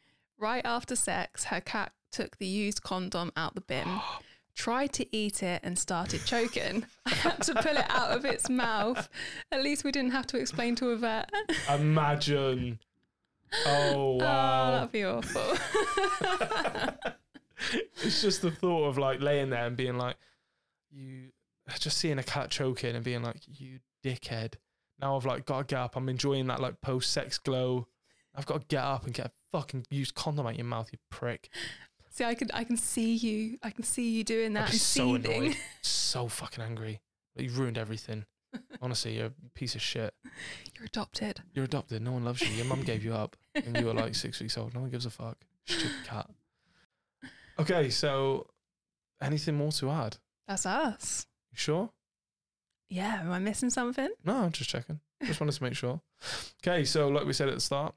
[0.42, 4.00] Right after sex, her cat took the used condom out the bin,
[4.56, 6.86] tried to eat it, and started choking.
[7.06, 9.10] I had to pull it out of its mouth.
[9.52, 11.30] At least we didn't have to explain to a vet.
[11.70, 12.80] Imagine.
[13.66, 14.72] Oh Oh, wow.
[14.72, 15.58] that'd be awful.
[18.02, 20.16] it's just the thought of like laying there and being like,
[20.90, 21.32] you
[21.80, 24.54] just seeing a cat choking and being like, you dickhead.
[25.02, 25.96] Now I've like got to get up.
[25.96, 27.88] I'm enjoying that like post sex glow.
[28.36, 31.00] I've got to get up and get a fucking used condom out your mouth, you
[31.10, 31.50] prick.
[32.10, 33.58] See, I can I can see you.
[33.64, 35.56] I can see you doing that be so annoyed.
[35.82, 37.02] So fucking angry.
[37.36, 38.26] You've ruined everything.
[38.82, 40.14] Honestly, you're a piece of shit.
[40.76, 41.42] You're adopted.
[41.54, 42.02] You're adopted.
[42.02, 42.48] No one loves you.
[42.48, 44.74] Your mum gave you up and you were like six weeks old.
[44.74, 45.38] No one gives a fuck.
[45.68, 46.30] Stupid cat.
[47.60, 48.48] Okay, so
[49.22, 50.18] anything more to add?
[50.48, 51.28] That's us.
[51.52, 51.90] You sure?
[52.90, 54.10] Yeah, am I missing something?
[54.26, 55.00] No, I'm just checking.
[55.24, 56.02] Just wanted to make sure.
[56.66, 57.94] Okay, so like we said at the start,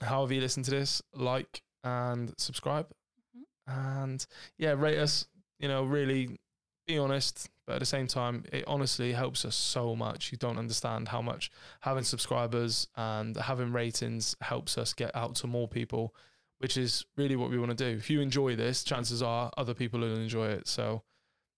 [0.00, 2.88] however you listen to this, like and subscribe.
[3.36, 4.00] Mm-hmm.
[4.00, 4.26] And
[4.58, 5.26] yeah, rate us,
[5.58, 6.38] you know, really
[6.86, 7.50] be honest.
[7.66, 10.30] But at the same time, it honestly helps us so much.
[10.30, 11.50] You don't understand how much
[11.80, 16.14] having subscribers and having ratings helps us get out to more people,
[16.58, 17.98] which is really what we want to do.
[17.98, 20.68] If you enjoy this, chances are other people will enjoy it.
[20.68, 21.02] So,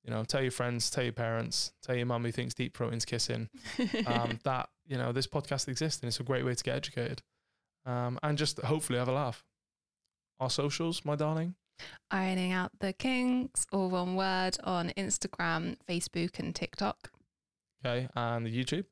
[0.04, 3.04] you know, tell your friends, tell your parents, tell your mum who thinks deep throating's
[3.04, 3.48] kissing
[4.06, 7.22] um, that you know this podcast exists and it's a great way to get educated
[7.84, 9.44] um, and just hopefully have a laugh.
[10.40, 11.54] Our socials, my darling.
[12.10, 17.10] Ironing out the kinks, all one word on Instagram, Facebook, and TikTok.
[17.84, 18.84] Okay, and the YouTube.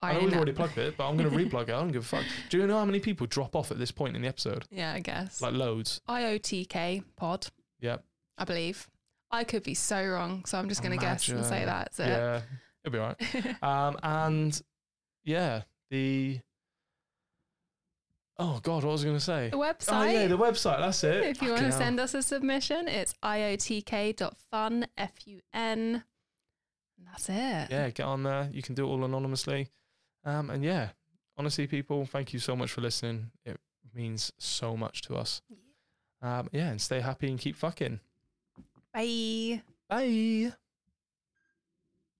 [0.00, 1.70] I know we've already plugged it, but I'm going to replug it.
[1.70, 2.24] I don't give a fuck.
[2.50, 4.64] Do you know how many people drop off at this point in the episode?
[4.70, 5.42] Yeah, I guess.
[5.42, 6.00] Like loads.
[6.08, 7.48] IOTK pod,
[7.80, 8.04] Yep.
[8.38, 8.88] I believe.
[9.30, 12.08] I could be so wrong, so I'm just going to guess and say that's it.
[12.08, 12.40] Yeah,
[12.84, 13.56] it'll be all right.
[13.62, 14.62] Um, and
[15.24, 16.40] yeah, the.
[18.40, 19.48] Oh God, what was I going to say?
[19.50, 19.88] the website.
[19.90, 20.78] Oh yeah, the website.
[20.78, 21.24] That's it.
[21.24, 26.04] if you want to send us a submission, it's iotk.fun, F-U-N.
[27.04, 27.70] That's it.
[27.70, 28.48] yeah, get on there.
[28.52, 29.68] You can do it all anonymously.
[30.24, 30.90] Um, and yeah,
[31.36, 33.30] honestly, people, thank you so much for listening.
[33.44, 33.58] It
[33.94, 35.42] means so much to us.
[36.22, 38.00] Um, yeah, and stay happy and keep fucking.
[38.98, 39.62] Bye.
[39.88, 40.52] Bye.